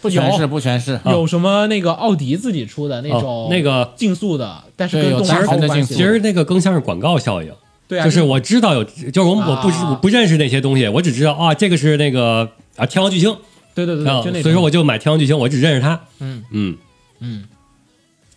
[0.00, 5.94] 不全是不全是，有什么那个奥迪自己出的那种、哦那个竞速的，但是有跟动漫其实毫无关系。
[5.94, 7.52] 其实那个更像是广告效应。
[7.88, 13.36] 对啊，就是我知道有，就是我我不我不认识那些东西，我只知道啊，这个是那个啊天王巨星，
[13.74, 14.42] 对对对啊对，就那种。
[14.42, 16.00] 所以说我就买天王巨星，我只认识他。
[16.20, 16.44] 嗯。
[16.52, 16.76] 嗯。
[17.18, 17.44] 嗯，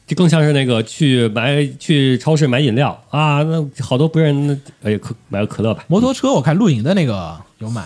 [0.08, 5.84] 这更像是那个去买去超市买饮料啊，那好多不认，那哎可买个可乐吧。
[5.88, 7.82] 摩托车我看露营的那个有买，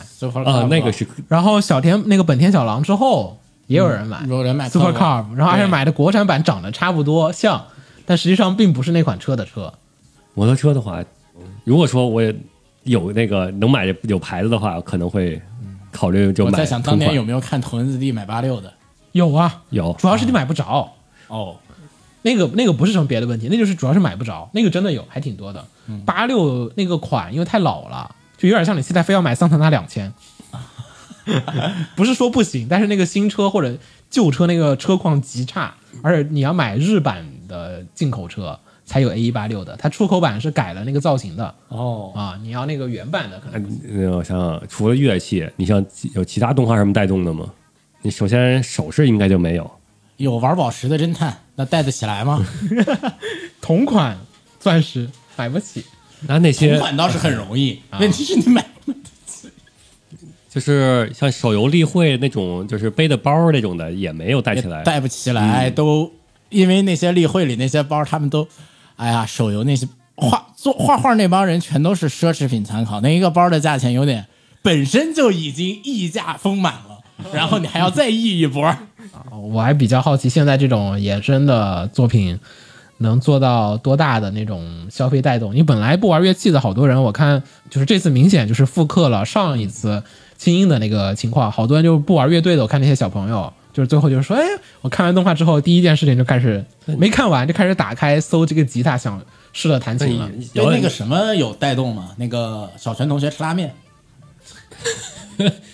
[0.46, 7.66] 啊，那个是然后小田那个本田小狼之后也有人买、有人买 Super Car，然后还是买的国产版长得差不多像，
[8.06, 9.74] 但实际上并不是那款车的车。
[10.36, 11.04] 摩托车的话，
[11.64, 12.22] 如果说我
[12.84, 15.42] 有那个能买有牌子的话，可能会
[15.92, 16.52] 考虑就买。
[16.52, 18.72] 我在想当年有没有看头文字 D 买八六的？
[19.14, 20.88] 有啊，有主要是你买不着。
[21.28, 21.56] 哦，
[22.24, 25.66] 那个那个不是什么别的问题，那就是主要是买不着，那个真的有，还挺多的。
[26.06, 30.14] 八六那个款因为太老了，就有点像你现在非要买桑塔纳两千，
[31.96, 33.76] 不是说不行，但是那个新车或者
[34.10, 47.46] 旧车那个车况极差，而且你要买日版的进口车才有 A 一八六的，它出口版是改了那个造型的哦，啊，你要那个原版的可能嗯，我想想，除了乐器，你像有其他动画什么带动的吗？
[48.02, 49.72] 你首先首饰应该就没有。
[50.22, 52.46] 有玩宝石的侦探，那带得起来吗？
[53.60, 54.18] 同款
[54.60, 59.50] 钻石买不起，同那那些款倒是很容易，问题是你买不起。
[60.50, 64.84] 就是像手游例会那种，就是背的包那种的，也没有带起来。
[64.84, 66.12] 带不起来，都
[66.50, 68.48] 因为那些例会里那些包，他们都，
[68.98, 74.28] 哎呀，手游那些画做画画那帮人全都是奢侈品参考，那一个包的价钱有点
[74.62, 76.91] 本身就已经溢价丰满了，
[77.34, 78.76] 然后你还要再溢一波，
[79.32, 82.40] 我还比较好奇，现在这种衍生的作品
[82.98, 85.56] 能做到多大的那种消费带动？
[85.56, 90.04] 你本来不玩乐器的好多人，我看就是这次明显就是复刻了上一次
[90.38, 92.62] 轻音的那个情况，好多人就不玩乐队的。
[92.62, 94.44] 我看那些小朋友，就是最后就是说，哎，
[94.82, 99.22] 我看完动画之后，第一件事情就开始没看完就开始打开搜这个吉他，想
[99.54, 100.30] 试着弹琴了。
[100.54, 102.12] 对那个什么有带动吗？
[102.18, 103.74] 那个小泉同学吃拉面，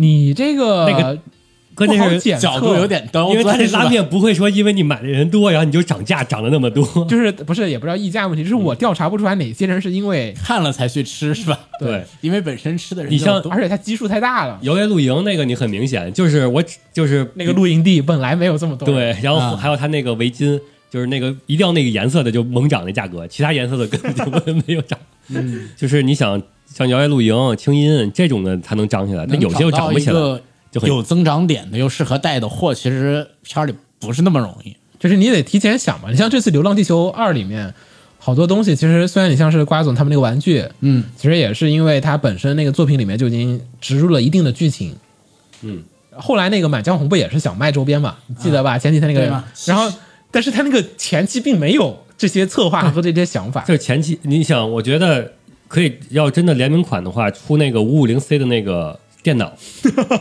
[0.00, 1.18] 你这个那个
[1.74, 6.84] 关键是角度有点高，因为他这拉面不会说因为你买的人多，然后你就涨价涨了那么多。
[7.08, 11.58] 就是不是也不知道溢价问题，就是我调查不出来哪些人是因为，看了才去吃是吧？
[11.78, 14.58] 对，因为本身吃的人你像而且它基数太大了。
[14.62, 24.98] 摇曳露营那个你很明显就是我只就是那个露营地本来没有这么多，对，然后啊还有他那个围巾，就是那个一定要那个颜色的就猛涨那价格，其他颜色的根本就没有涨。
[25.28, 26.42] 嗯， 就是你想
[26.74, 30.40] 像摇曳露营、轻音这种的才能涨起来，它有些又涨不起来。
[30.70, 34.76] 就很有增长点的又适合带的货，其实片儿里不是那么容易。
[35.00, 36.10] 就是你得提前想嘛。
[36.10, 37.72] 你像这次《流浪地球二》里面，
[38.18, 44.94] 好多东西其实虽然你像是瓜总他们那个玩具，嗯，其实也是因为它本身那个作品里面就已经植入了一定的剧情，
[45.62, 45.82] 嗯。
[46.14, 48.16] 后来那个《满江红》不也是想卖周边嘛？
[48.26, 48.76] 你记得吧？
[48.76, 49.90] 前几天那个然后
[50.30, 55.32] 但是他那个前期并没有这些策划和这些想法，这前期你想，我觉得
[55.68, 59.52] 可以要真的联名款的话，出那个五五零 C 的那个电脑，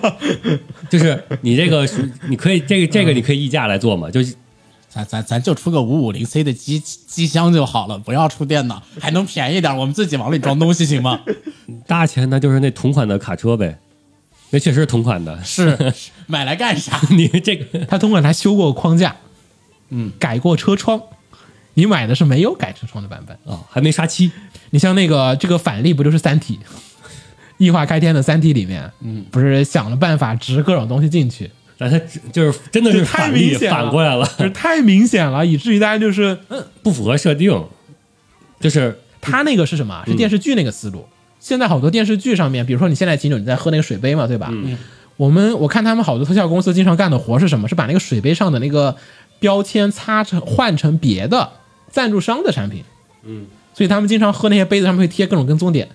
[0.89, 1.89] 就是你这个
[2.29, 4.35] 你可以这个这个你可以溢价来做嘛，就是
[4.89, 11.21] 咱咱咱就出个五五零 C 的机机箱就好了，不要出电脑，还能便宜点，我们自己往里装东西行吗？
[11.87, 13.79] 大钱那就是那同款的卡车呗，
[14.49, 15.41] 那确实是同款的。
[15.43, 15.93] 是
[16.25, 16.99] 买来干啥？
[17.15, 19.15] 你这个他同款他修过框架，
[19.91, 21.01] 嗯，改过车窗。
[21.77, 23.37] 你买的是没有改车窗的版本。
[23.43, 24.31] 哦，还没刷漆，
[24.71, 26.59] 你像那个这个反例不就是《三体》？
[27.59, 31.99] 异化开天的《三体》里面，嗯，不是想了办法植各种东西进去，但它
[32.31, 37.63] 就是真的是太明显了反过来了，就是太明显了，以至于大家就是，嗯，不符合设定，
[38.59, 40.03] 就是他那个是什么？
[40.07, 41.07] 是电视剧那个思路。
[41.39, 44.49] 现在好多电视剧上面，比如说你现在秦九你在喝那个水杯嘛，对吧？
[44.51, 44.75] 嗯。
[45.15, 47.67] 我们我看他们好多特效公司经常干的活是什么？
[47.67, 48.95] 是把那个水杯上的那个
[49.39, 51.53] 标签擦成换成别的
[51.89, 52.83] 赞助商的产品。
[53.23, 53.45] 嗯。
[53.73, 55.87] 所以他们经常喝那些杯子上面会贴各种跟踪点，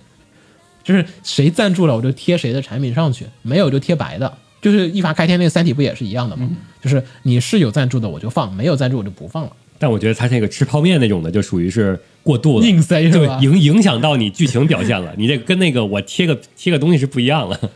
[0.85, 4.37] 就是谁赞助了我就贴谁的产品上去，没有就贴白的。
[4.61, 6.49] 就是一发开天那个三体不也是一样的吗？
[6.81, 9.51] 就是你是有赞助的我就放，没有赞助我就不放了。
[9.77, 15.13] 但我觉得他那个吃泡面那种的，就属于是过度了，硬塞是对吧，影影响到你剧情表现了。
[15.19, 17.69] 你这跟那个我贴个贴个东西是不一样的。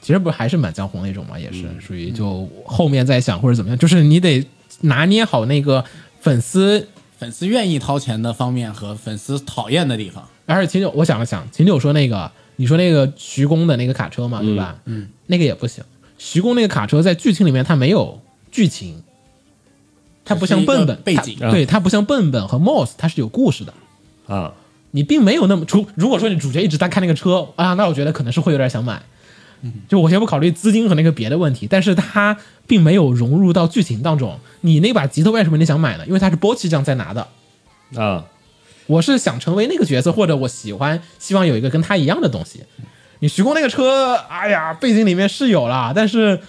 [0.00, 4.42] 其实不还是满江红那种嘛，也是属于就后面再想或者怎么样，就是你得
[4.80, 5.84] 拿捏好那个
[6.22, 6.88] 粉丝。
[7.22, 10.28] 粉丝愿意掏钱的方面和粉丝讨厌的地方。
[10.44, 14.76] 而且秦九，我想了想，秦九说那个，你说那个徐工的那个卡车嘛，对吧？
[14.86, 15.84] 嗯，那个也不行。
[16.18, 18.20] 徐工那个卡车在剧情里面它没有
[18.50, 19.04] 剧情，
[20.24, 20.98] 它不像笨笨
[21.52, 23.72] 对，它不像笨笨和 Moss，它是有故事的。
[24.26, 24.54] 啊，
[24.90, 29.00] 你并没有那么除，如果说你主角一直在看那个车啊，那我觉得可能是会有点想买。
[29.88, 32.36] 就我先不考虑资金和那个别的问题，但是它
[32.66, 34.38] 并没有融入到剧情当中。
[34.62, 36.06] 你那把吉他为什么你想买呢？
[36.06, 37.28] 因为它是波奇酱在拿的。
[37.96, 38.24] 啊，
[38.86, 42.64] 我是想成为那个角色，或者我喜欢，希望有一个跟他一样的东西。
[43.20, 46.40] 你徐工那个车，哎呀，背景里面是有啦，但是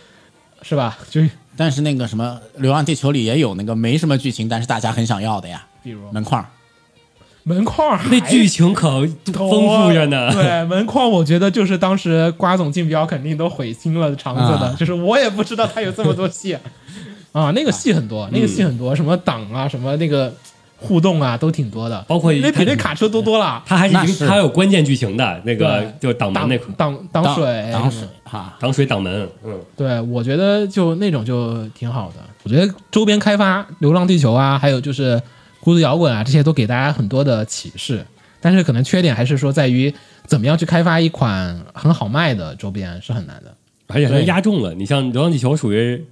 [0.61, 0.97] 是吧？
[1.09, 1.21] 就
[1.55, 6.43] 但是那个什么《流浪地球》里也有那个没什么剧情，但是大家很想要的呀，比如门框。
[7.43, 10.31] 门框那剧情可丰富着呢。
[10.33, 14.75] 对门框，我觉得就是当时瓜总竞标肯定都毁心了肠子的，啊。
[14.79, 16.57] 就是我也不知道他有这么多戏
[17.33, 20.33] 啊， 那个戏很多，那个戏很多，什么挡啊，什么那个
[20.77, 23.61] 互动啊，都挺多的，包括那比那卡车多多了。
[23.65, 24.23] 它还是那是。
[24.23, 26.73] 影他有关键剧情的那个，就挡门挡那块。
[26.77, 32.21] 挡挡挡水，挡水哈，挡水挡门，嗯，对，我觉得就那种就挺好的。
[32.43, 35.21] 我觉得周边开发《流浪地球》啊，还有就是
[35.63, 38.05] 孤独摇滚啊，这些都给大家很多的启示。
[38.41, 39.93] 但是可能缺点还是说在于
[40.27, 43.55] 怎么样去开发一款很好卖的周边是很难的。
[43.87, 44.73] 而且它对压中了。
[44.73, 46.03] 你像《流浪地球》属于，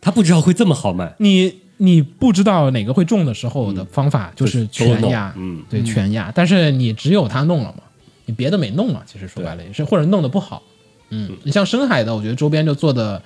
[0.00, 6.30] 他不知道会这么好卖，你你不知道哪个会中的时候的方法就是全压，嗯对，全压。
[6.32, 7.82] 但是你只有他弄了嘛，
[8.26, 9.02] 你别的没弄嘛。
[9.04, 10.62] 其实说白了也是，或者弄得不好。
[11.10, 13.20] 嗯，你像深海的，我觉得周边就做的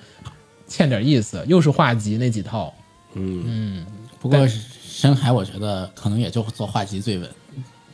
[0.65, 2.73] 欠点意思，又是画集那几套。
[3.13, 3.85] 嗯嗯，
[4.19, 4.47] 不过
[5.01, 7.27] 深海我觉得可能也就做画集最稳，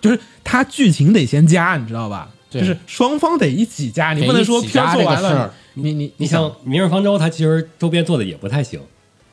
[0.01, 2.29] 就是它剧情得先加，你知道吧？
[2.49, 8.81] 对就是双方得一起加，你不能说片做完了你你你想《明日方舟》，它其实周边做的也不太行，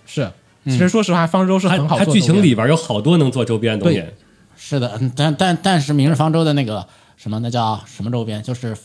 [0.06, 0.30] 是，
[0.64, 4.04] 其实说实话，方舟是很好它剧情里边有好多能做周边的东西，
[4.56, 8.76] 是的，嗯但但但是明日方舟的那个什么那叫什么周边，就是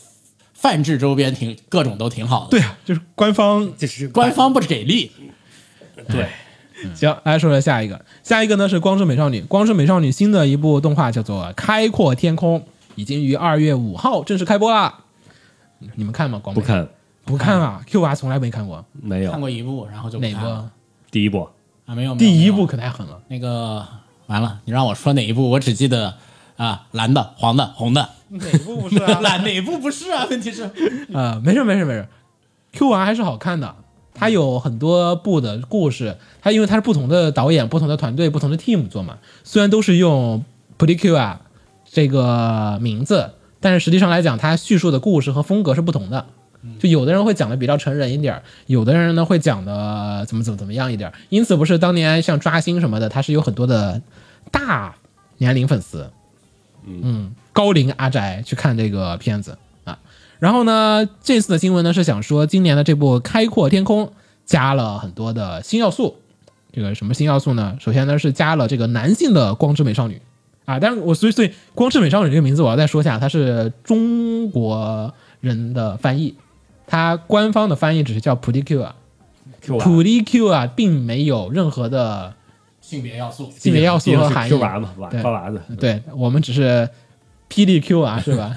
[0.54, 5.12] 泛制周边挺各种都挺好的，对，啊，就是官方就是官方不给力，
[6.08, 6.26] 对
[6.94, 12.60] 行，来说说下一个，下一个呢是《光之美少女》，《光之美少女》新的一部动画叫做《开阔天空》，
[12.94, 15.00] 已经于二月五号正式开播啦。
[15.94, 16.38] 你们看吗？
[16.42, 16.88] 光不看
[17.24, 20.68] 不看啊？Q 娃从来没看过，没有看过一部，然后就不哪看了部？
[21.10, 21.48] 第一部，
[21.86, 21.94] 啊？
[21.94, 23.20] 没有，没有第一部可太狠了。
[23.28, 23.86] 那个
[24.26, 26.14] 完了，你让我说哪一部，我只记得
[26.56, 29.20] 啊蓝的、黄的、红的，哪部不是啊？
[29.20, 30.26] 蓝 哪部不是啊？
[30.30, 30.64] 问题是
[31.14, 32.06] 啊， 没事没事没事
[32.72, 33.74] ，Q 娃还是好看的，
[34.20, 40.44] 它有很多部的故事，它因为它是不同的导演、不同的团队、不同的 team 做嘛，虽然都是用
[40.76, 41.40] p r i Q 啊
[41.90, 46.26] 这个名字，但是实际上来讲，它叙述的故事和风格是不同的。
[46.78, 51.10] 就有的人会讲的比较成人一点，有的人呢会讲的怎么怎么怎么样一点。
[51.30, 54.02] 因此，不是当年像抓星什么的，它是有很多的
[54.52, 54.94] 大
[55.38, 56.10] 年龄粉丝，
[56.84, 59.56] 嗯，高龄阿宅去看这个片子。
[60.40, 64.06] 然后呢，这次的新闻呢是想说，今年的这部《开阔天空》
[64.44, 66.16] 加了很多的新要素。
[66.72, 67.76] 这个什么新要素呢？
[67.78, 70.20] 首先呢是加了这个男性的光之美少女
[70.64, 76.36] 啊，但是我所以所以光之美少女这个名字我要再说一下，它是中国人的翻译，
[76.86, 78.94] 它官方的翻译只是叫普利 Q 啊
[79.80, 82.32] 普利 Q 啊，并没有任何的
[82.80, 84.50] 性别要素，性别要素和含义。
[84.50, 86.88] Q 娃嘛，娃娃子，对我们只是
[87.50, 88.56] 霹雳 Q 啊，是吧？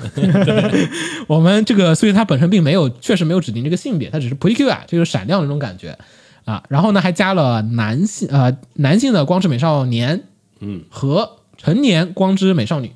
[1.28, 5.98] 我们这个，所以它本身并没有，确实没有指定这个性别，它只是 PDQ 啊，就是闪亮的那种感觉
[6.46, 6.64] 啊。
[6.70, 10.24] 然后呢，还加了男性呃男性的光之美少年
[10.60, 12.92] 嗯，和成年光之美少女，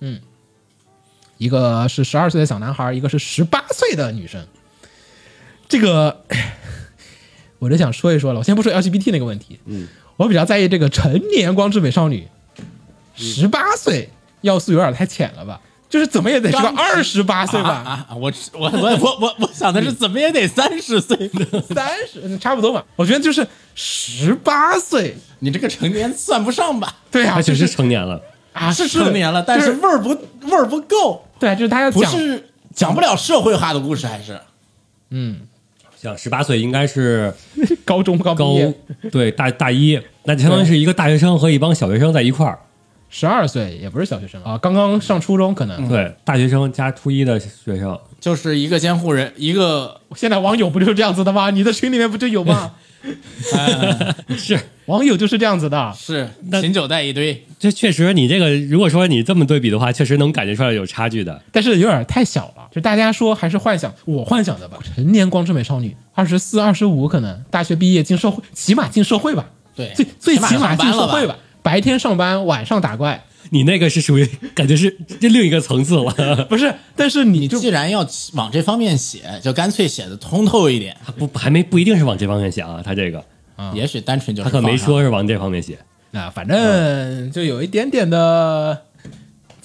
[0.00, 0.20] 嗯，
[1.36, 4.44] 一个是十二岁的小男孩，一个是十八岁的女生。
[5.68, 6.24] 这个
[7.58, 9.86] 我就想说一说了，我先不说 LGBT 那个问题，嗯，
[10.16, 12.28] 我比较在意这个成年光之美少女，
[13.14, 14.08] 十八岁
[14.44, 15.60] 要素有点太浅了吧？
[15.88, 18.14] 就是怎么也得是个刚二十八岁吧，啊啊！
[18.16, 21.30] 我我我我我我想的是怎么也得三十岁，
[21.72, 22.84] 三十差不多吧。
[22.96, 26.96] 我觉得就是十八岁，你这个成年算不上吧？
[27.12, 28.20] 对啊，就是实成年了。
[28.52, 34.40] 啊是成年了，但是味儿不味儿不够，对，就是他要讲，不是讲不了社会化的故事，还是
[35.10, 35.40] 嗯，
[36.00, 37.32] 像十八岁应该是
[37.84, 38.56] 高中刚高
[39.12, 42.58] 对大大一，那就相当于是一个大学生和一帮小学生在一块儿。
[43.16, 45.88] 十二岁也不是小学生啊，刚刚上初中可能。
[45.88, 51.50] 对，大学生加初一的学生，就是一个监护人，一个现在网友不就是这样子的吗？
[51.50, 52.72] 你的群里面不就有吗？
[54.36, 61.40] 是网友就是这样子的，是那秦九带一堆，这确实，你这个如果说你这么对比的话，确实能感觉出来有差距的。
[61.52, 62.66] 但是有点太小了。
[62.72, 64.78] 就大家说还是幻想，我幻想的吧。
[64.82, 69.44] 成年光之美少女，二十四、二十五，可能大学毕业进社会，起码进社会吧，
[69.76, 71.36] 对，最最起码进社会吧。
[71.64, 76.74] 白天上班，晚上打怪，你那个是属于感觉是这另一个层次了， 不是？
[76.94, 80.94] 但是你既然要往这方面写，就干脆写的通透一点。
[81.04, 83.24] 他不还没不一定是往这方面想啊，他这个
[83.72, 85.78] 也许单纯就是他可没说是往这方面写。
[86.12, 88.82] 啊，反正就有一点点的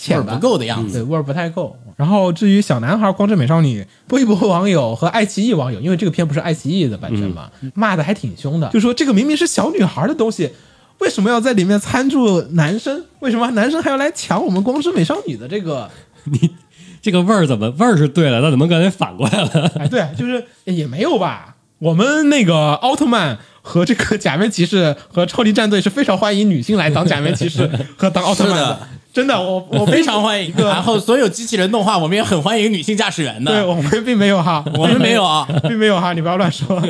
[0.08, 1.04] 味儿不够的样对，子。
[1.04, 1.76] 味儿不太够。
[1.97, 10.50] 然后至于小男孩光之美少女，波一波网友和爱奇艺网友，因为这个片不是爱奇艺的版权嘛，骂的还挺凶的，就说这个明明是小女孩的东西，
[11.00, 13.06] 为什么要在里面参注男生？
[13.20, 15.89] 为什么男生还要来抢我们光之美少女的这个？
[16.26, 16.50] 你
[17.02, 19.72] 这个味儿怎么味儿是对了，那怎么刚才反过来了？
[19.80, 21.56] 哎，对，就是也没有吧。
[21.80, 28.80] 我们那个奥特曼和这个假面骑士和超级战队是非常欢迎女性来当假面骑士 和当奥特曼的
[29.14, 30.54] 真的，我我非常欢迎。
[30.58, 33.52] 然后所有机器人动画，我们也很欢迎女性驾驶员的。
[33.54, 36.84] 对我们并没有哈， 我们没有啊，并没有哈，你不要乱说。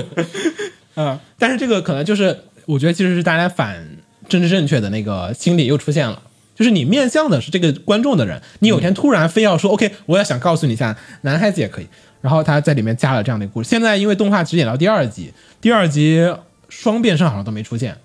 [0.95, 3.78] 嗯，但是这个可能就是，我觉得其实是大家反
[4.30, 6.21] 政治正确的那个心理又出现了。
[6.55, 11.88] 就是你面向的是这个观众的人，你有天突然非要说、OK，我要想告诉你一下，男孩子也可以。
[12.21, 13.69] 然后他在里面加了这样的故事。
[13.69, 16.21] 现在因为动画只演到第二集，第二集
[16.67, 17.95] 双变身好像都没出现，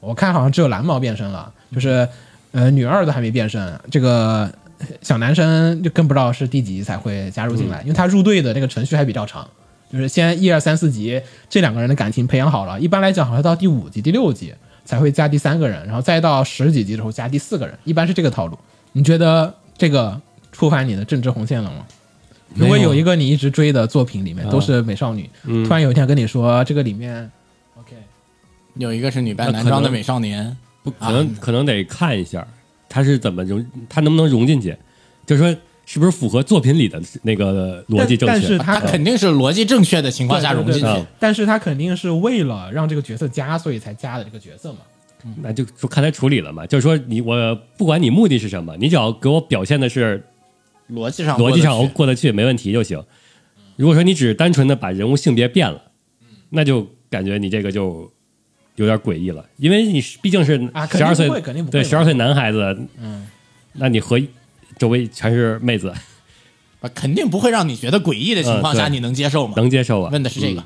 [0.00, 2.08] 我看好像只有蓝毛变身了，就是
[2.50, 4.52] 呃女二都还没变身，这个
[5.00, 9.48] 小男生就更不知道是第几集才会加入进来，因为他入队的那个程序还比较长，
[9.92, 14.52] 就是先一二三四集这两个人的感情培养好了，一般来讲好像到第五集、第六集
[14.84, 18.58] 才会加第三个人，然后再到十几集之后加第四个人，一般是这个套路。
[18.92, 20.20] 你觉得这个
[20.52, 21.86] 触犯你的政治红线了吗？
[22.54, 25.64] 如果有有一个你一直追的作品里面都是美少女，嗯。
[25.64, 27.28] 突然有一天跟你说这个里面
[27.76, 27.96] ，OK，
[28.76, 32.46] 有一个是女扮男装的美少年，不可能可能得看一下
[32.88, 34.76] 他是怎么融，他能不能融进去，
[35.26, 38.32] 就是说是不是符合作品里的那个逻辑正确。
[38.32, 44.78] 但但是他他肯定是逻辑正确的情况下融进去但是他肯定是为了让这个角色加，所以才加的这个角色嘛。
[45.40, 50.22] 那就说看他处理了嘛，就是说你我不管你目的是什么，你只要给我表现的是
[50.90, 53.02] 逻辑上逻辑上过得去过得去，没问题就行。
[53.76, 55.82] 如果说你只是单纯的把人物性别变了，
[56.50, 58.12] 那就感觉你这个就
[58.76, 60.58] 有点诡异了，因为你毕竟是
[60.90, 61.28] 十二岁，
[61.70, 63.26] 对十二岁男孩子，嗯，
[63.72, 64.20] 那你和
[64.78, 65.92] 周围全是妹子，
[66.80, 69.54] 啊肯定不会让你觉得诡异的情况下，嗯对你能接受吗？
[69.56, 70.10] 能接受啊？
[70.12, 70.60] 问的是这个。
[70.60, 70.64] 嗯。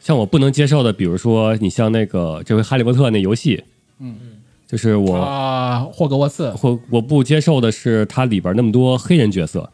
[0.00, 3.64] 像我不能接受的，比如说你像那个这回《哈利波特》那游戏，
[3.98, 4.16] 嗯。
[4.20, 4.28] 嗯，
[4.66, 9.68] 就是我啊，霍格沃茨，或我不接受的是它里边那么多黑人角色，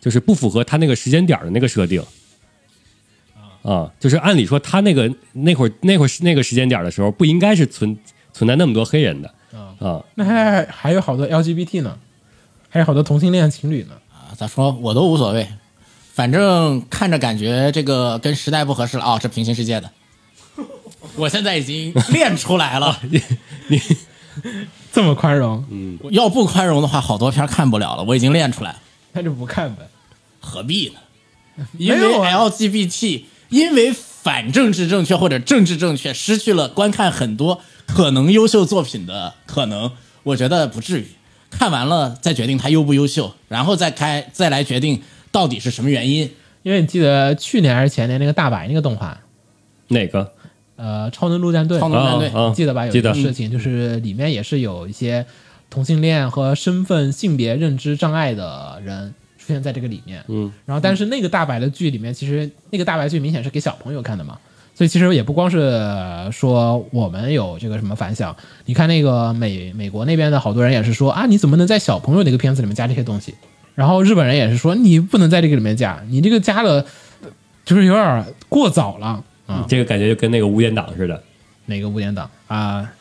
[0.00, 2.02] 就是不符合它那个时间点的那个设定。
[3.62, 7.98] 啊，就是按理说他那个那会儿那会儿那个时间点的时候，不应该是存
[8.32, 9.34] 存在那么多黑人的。
[9.80, 10.04] 啊。
[10.14, 11.98] 那还还有好多 LGBT 呢，
[12.68, 13.94] 还有好多同性恋情侣呢。
[14.12, 15.48] 啊，咋说我都无所谓，
[16.12, 19.90] 反正看着感觉这个跟时代不合适了哦，是平行世界的。
[21.16, 23.22] 我现在已经练出来了， 你
[23.68, 23.80] 你
[24.92, 28.02] 这么宽容，嗯要不宽容的话，好多片儿看不了了。
[28.02, 28.78] 我已经练出来了，
[29.12, 29.88] 那就不看呗。
[30.40, 31.00] 何必呢？
[31.78, 39.92] 因为 LGBT，因为反政治正确或者政治正确，失去了观看很多可能优秀作品的可能。
[40.22, 41.06] 我觉得不至于，
[41.58, 45.02] 看完了再决定他优不优秀，然后再开再来决定
[45.32, 46.30] 到底是什么原因。
[46.62, 49.18] 因为你记得去年还是前年那个大白那个动画，
[49.88, 50.32] 哪个？
[50.76, 52.84] 呃，超能陆战队，超能陆战队记得吧？
[52.84, 55.24] 有一个事情，就是里面也是有一些
[55.70, 60.22] 同性恋和身份性别认知障碍的人出现在这个里面。
[60.28, 64.38] 嗯，然后但是那个大白的剧里面，其实那个大白剧明显是给小朋友看的嘛，
[64.76, 65.82] 所以其实也不光是
[66.30, 73.34] 说我们有这个什么反响，你看那个美美国那边的好多人也是说啊，你怎么能在小朋友那个片子里面加这些东西？
[73.74, 76.84] 然后日本人也是说你不能在这个里面加，你这个加了
[77.64, 79.64] 就是有点过早了啊。
[79.66, 81.22] 这个感觉就跟那个无间党似的，
[81.64, 82.92] 哪个五点档啊？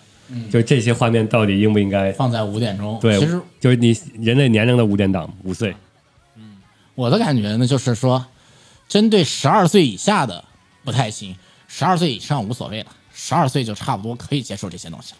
[0.49, 2.11] 就是这些画面到底应不应该？
[2.13, 5.75] 放在五点钟，对，其实就是你人类年龄的五点档，五岁。
[6.35, 6.57] 嗯
[6.95, 8.25] 我的感觉呢，就是说，
[8.87, 10.43] 针对十二岁以下的
[10.83, 11.35] 不太行，
[11.77, 15.17] 十二岁以上无所谓了，十二岁就差不多可以接受这些东西了。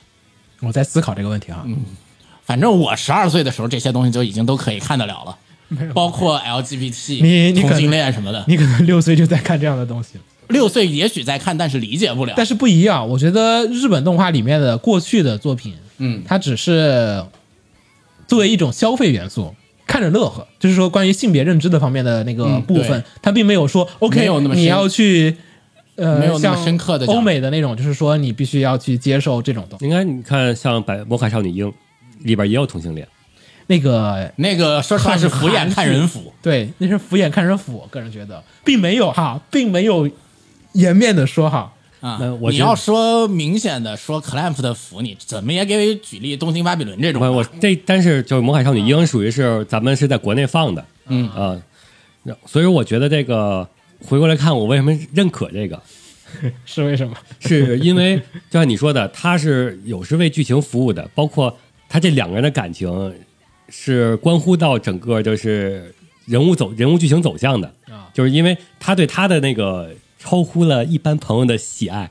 [0.66, 1.66] 我在思考这个问题哈。
[2.46, 5.38] 反正我十二岁的时候，这些东西就已经都可以看得了了，
[5.94, 8.46] 包括 LGBT、你你可同性恋什么的。
[8.48, 12.34] 你可能六岁就在看这样的东西了，六岁也许在看，但是理解不了。
[12.38, 13.06] 但是不一样。
[13.10, 17.26] 我觉得日本动画里面的过去的作品，嗯，它只是
[18.28, 19.54] 作为一种消费元素。
[19.88, 25.38] 看着乐呵，就是说关于性别认知的方面的那个嗯部分，对它并没有说 OK，没有那么你要去
[25.96, 29.86] 呃，没有那么像深刻的欧美的那种，就是说你必须要去接受这种东西。
[29.86, 31.68] 应该你看像《百魔卡少女樱》
[32.20, 33.08] 里边也有同性恋，
[33.68, 40.10] 那个那个说实话是俯眼看人腐，对，那是俯眼看人腐，我个人觉得并没有哈，并没有
[40.74, 41.72] 颜面的说哈，
[42.02, 47.22] 啊那，我你要说明显的说 clamp 的腐，你怎么也给举例《东京巴比伦》这种。
[47.22, 51.56] 我我这但是就是《魔海少女樱》属于是咱们是在国内放的，嗯啊，
[52.46, 53.68] 所以我觉得这个
[54.02, 55.82] 回过来看，我为什么认可这个，
[56.66, 57.16] 是为什么？
[57.40, 58.18] 是因为
[58.50, 63.14] 就像你说的，他是有是为剧情服务的，包括他这两个人的感情
[63.70, 65.94] 是关乎到整个就是
[66.26, 67.74] 人物走人物剧情走向的。
[67.88, 68.10] 啊。
[68.14, 72.10] 就是因为他对他的那个超乎了一般朋友的喜爱，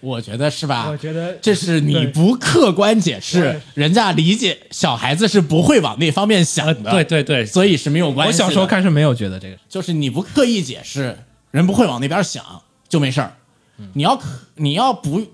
[0.00, 0.88] 我觉得是吧？
[0.90, 6.90] 我觉得这是你不客观解释，人家理解小孩子是不会往那方面想的。
[6.90, 8.48] 对，对对，所以是没有关系我。
[8.48, 11.18] 小时候看是没有觉得这个，就是你不刻意解释，
[11.50, 13.34] 人不会往那边想，就没事儿。
[13.94, 15.26] 你要可你要不，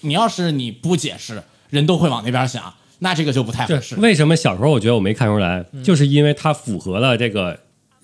[0.00, 3.96] 你要是你不解释，人都会往那边想，那这个就不太合适。
[3.96, 7.58] 为什么小时候我觉得我没看出来，嗯就是因为它符合了这个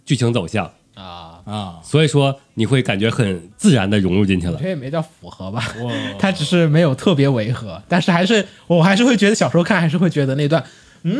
[0.06, 4.64] 剧情走向，啊，啊，所以说你会感觉很自然的融入进去了我觉。
[4.64, 5.64] 得也没叫符合吧，
[6.18, 10.62] 它只是没有特别违和，但是还是我还是会觉得小时候看还是会觉得那段，
[11.04, 11.16] 嗯，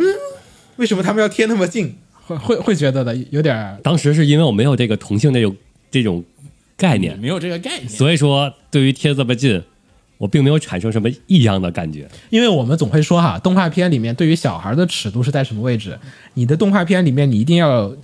[0.76, 1.96] 为什么他们要贴那么近？
[2.26, 5.56] 会会会觉得的有点儿当时是因为我没有这个同性这种
[5.92, 6.24] 这种
[6.76, 7.88] 概念，没有这个概念。
[7.88, 9.62] 所以说对于贴这么近，
[10.18, 12.08] 我并没有产生什么异样的感觉。
[12.30, 15.96] 因为我们总会说哈，动画片里面对于小孩的尺度是在什么位置？
[16.34, 17.94] 你的动画片里面，你一定要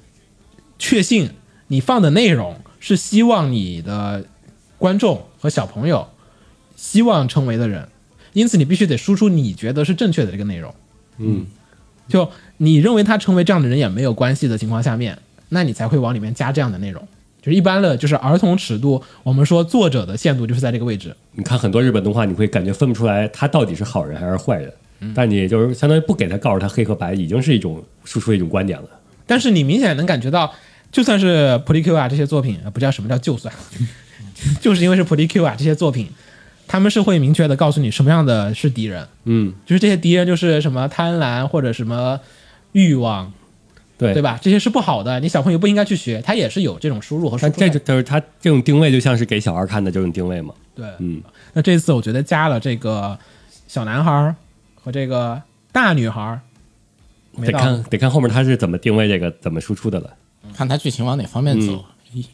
[0.78, 1.28] 确信
[1.72, 4.22] 你放的内容是希望你的
[4.76, 6.06] 观众和小朋友
[6.76, 7.88] 希望成为的人，
[8.34, 10.74] 因此你必须得输出你觉得是正确的这个内容。
[11.16, 11.46] 嗯，
[12.08, 15.16] 就你认为他成为这样的人也没有关系的情况下面，
[15.48, 17.02] 那你才会往里面加这样的内容。
[17.40, 21.16] 就是一般的，就是儿童尺度，我们说作者的限度就是在这个位置。
[21.32, 24.70] 你看很多日本动画，你会感觉分不出来他到底是好人还是坏人，
[25.14, 28.88] 但你就是相当于不给他告诉他黑和白，已经是一种输出一种观点了。
[29.24, 30.52] 但是你明显能感觉到，
[30.92, 33.52] 就算是普利 Q 啊这些作品，呃不叫什么叫就算，
[34.60, 36.08] 就是因为是普利 Q 啊这些作品，
[36.68, 42.20] 他们是会明确的告诉你什么样的是敌人，嗯，就是这些敌人就是什么贪婪或者什么
[42.72, 43.32] 欲望，
[43.96, 44.22] 对对？
[44.22, 44.38] 吧？
[44.42, 47.58] 这些是不好的，你小朋友不应该去学，他也是有这种输入和输出的。
[47.58, 50.52] 这就就是他这种定位就像是给小孩看的这种定位嘛。
[50.74, 51.22] 对，嗯，
[51.54, 53.18] 那这次我觉得加了这个
[53.66, 54.34] 小男孩儿
[54.74, 55.40] 和这个
[55.72, 56.40] 大女孩儿，
[57.40, 60.10] 得看得看后面他是怎么定位这个怎么输出的了。
[60.52, 61.84] 看他剧情往哪方面走。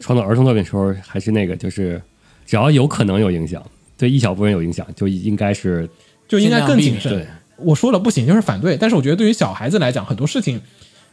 [0.00, 2.02] 创作儿童作品的时候，还是那个就是
[2.44, 3.62] 只要有可能有影响，
[3.96, 5.88] 对一小部分有影响，就应该是
[6.26, 7.24] 就应该更谨慎。
[7.56, 10.60] 我说了不行就是反对，但是我觉得对于小孩子来讲，很多事情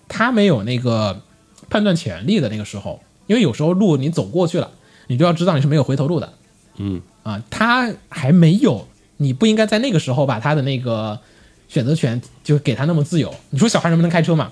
[0.07, 1.21] 他没有那个
[1.69, 4.71] 判断潜力的那个时候，因为有时候路你走过去了，
[5.07, 6.33] 你就要知道你是没有回头路的
[6.77, 7.43] 嗯，啊。
[7.49, 8.87] 他还没有，
[9.17, 11.19] 你不应该在那个时候把他的那个
[11.67, 13.33] 选择权就给他那么自由。
[13.51, 14.51] 你说小孩能不能开车嘛？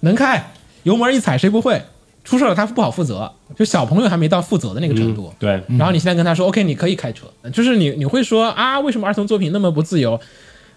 [0.00, 0.52] 能开，
[0.82, 1.82] 油门一踩谁不会？
[2.24, 5.32] 出事了他不好负责，就小朋友还没到负责的那个程度。
[5.38, 10.20] 对，然后你现在跟他说、o k 你可以开车，就是你你会说啊，为什么儿童作品那么不自由？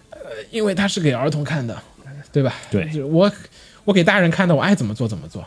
[0.08, 0.18] 呃，
[0.50, 1.76] 因为它是给儿童看的，
[2.32, 2.54] 对吧？
[2.70, 3.30] 对就是我
[3.84, 5.44] 我给大人看的，我爱怎么做怎么做。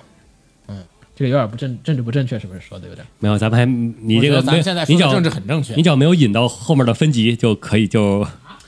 [0.67, 0.77] 嗯
[1.15, 3.03] 这个有点不正政治不正确，是不是说的有点？
[3.17, 8.27] 没有，咱们还你这个咱们现在说的你只要政治很正确你只要没有引到后面的分级就可以就，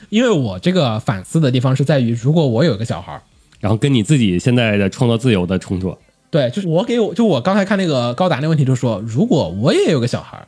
[0.10, 3.22] 因为我这个反思的地方是在于，如果我有一个小孩儿，
[3.60, 5.97] 然后跟你自己现在的创作自由的冲突。
[6.30, 10.47] 对，就是我给我就我刚才看那个高达那个问题，就说如果我也有个小孩儿，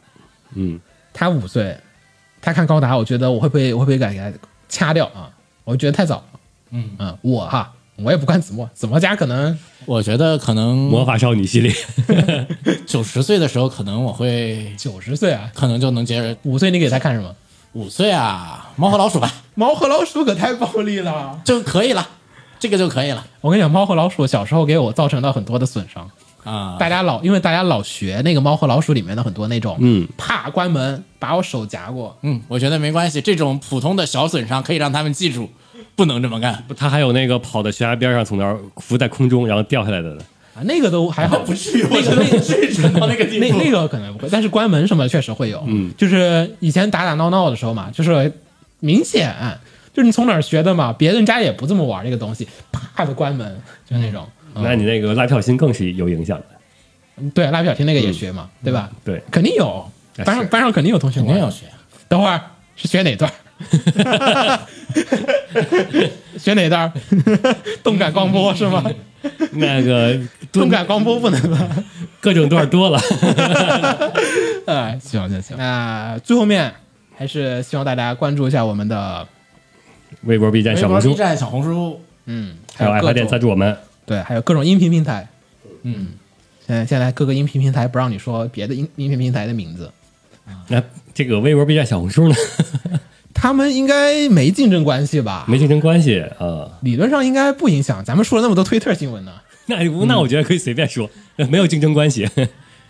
[0.55, 0.79] 嗯，
[1.13, 1.77] 他五岁，
[2.41, 4.31] 他看高达，我觉得我会不会我会不会给他
[4.67, 5.31] 掐掉啊？
[5.63, 6.23] 我觉得太早了。
[6.71, 11.73] 嗯嗯，我哈，我也不看子墨，子墨家可能我觉得可能魔法少女系列，
[12.85, 17.33] 九十岁的时候，可能我会九十岁啊，可能就能接着五岁你给他看什么？
[17.73, 21.39] 五岁啊，猫和老鼠吧，猫和老鼠可太暴力了。
[21.45, 22.07] 就可以了，
[22.59, 26.09] 这个就可以了我跟你讲，猫和老鼠小时候给我造成了很多的损伤。
[26.43, 26.75] 啊。
[26.79, 35.49] 大家老因为大家老学那个猫和老鼠里面的很多那种，嗯，啪关门把我手夹过，嗯，我觉得没关系，这种普通的小损伤可以让他们记住，
[35.95, 36.63] 不能这么干。
[36.77, 40.21] 他还有那个跑到悬崖边上，从那儿浮在空中，然后掉下来的呢。
[40.55, 43.45] 啊，那个都还好， 不至于，我觉得不至于蠢到那个地步。
[43.57, 45.63] 那那个可能不会，但是关门什么确实会有。
[45.67, 48.33] 嗯，就是以前打打闹闹的时候嘛，就是
[48.79, 49.33] 明显
[49.99, 54.25] 就是你从哪儿学的嘛，别人家也不这么玩这个东西，啪的关门，就那种。
[54.55, 56.45] 嗯那你那个拉票心更是有影响的。
[57.35, 58.89] 对蜡笔小新那个也学嘛，对吧？
[59.03, 59.85] 对，肯定有，
[60.17, 61.65] 啊班上班上肯定有同学玩肯定要学。
[62.07, 62.39] 等会儿
[62.77, 63.29] 是学哪段？
[66.39, 66.93] 学哪段？
[67.83, 68.81] 动感光波是吗？
[69.51, 70.17] 那个
[70.53, 71.57] 动感光波不能吧？
[72.21, 72.97] 各种段多了。
[74.65, 75.57] 哎，行行行。
[75.57, 76.73] 那最后面
[77.17, 79.27] 还是希望大家关注一下我们的，
[80.23, 83.75] 微博、B 站、小红微博、书 B，站、小红书，嗯，还有爱发电各种赞助我们。
[84.05, 85.27] 对，还有各种音频平台。
[85.83, 86.07] 嗯，
[86.65, 89.91] 现在现在各个音频平台不让你说别的音音频平台的名字，
[90.67, 90.81] 那
[91.13, 92.35] 这个微博、B 站、小红书呢，
[93.33, 95.45] 他们应该没竞争关系吧？
[95.47, 96.69] 没竞争关系啊。
[96.81, 98.03] 理论上应该不影响。
[98.03, 99.31] 咱们说了那么多推特新闻呢，
[99.67, 101.09] 那那我觉得可以随便说，
[101.49, 102.27] 没有竞争关系。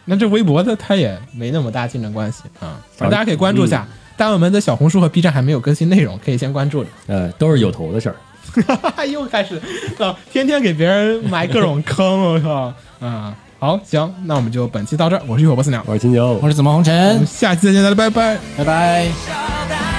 [0.06, 2.82] 那这微博的它也没那么大竞争关系啊。
[2.96, 3.88] 反正大家可以关注一下，
[4.20, 6.90] 但我们的小红书和 B 站还没有更新内容，可以先关注着。
[7.08, 8.16] 呃，都是有头的事儿。
[9.08, 9.56] 又开始
[9.98, 12.74] 啊，天天给别人埋各种坑，我靠！
[13.00, 15.22] 嗯，好，行，那我们就本期到这儿。
[15.26, 18.38] 我是浴火不死鸟，我是金九我，是紫梦红我尘们，下期再见，大家拜拜。
[18.58, 19.99] 拜拜。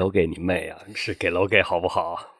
[0.00, 0.78] 楼给你妹啊！
[0.94, 2.39] 是给楼给好不好？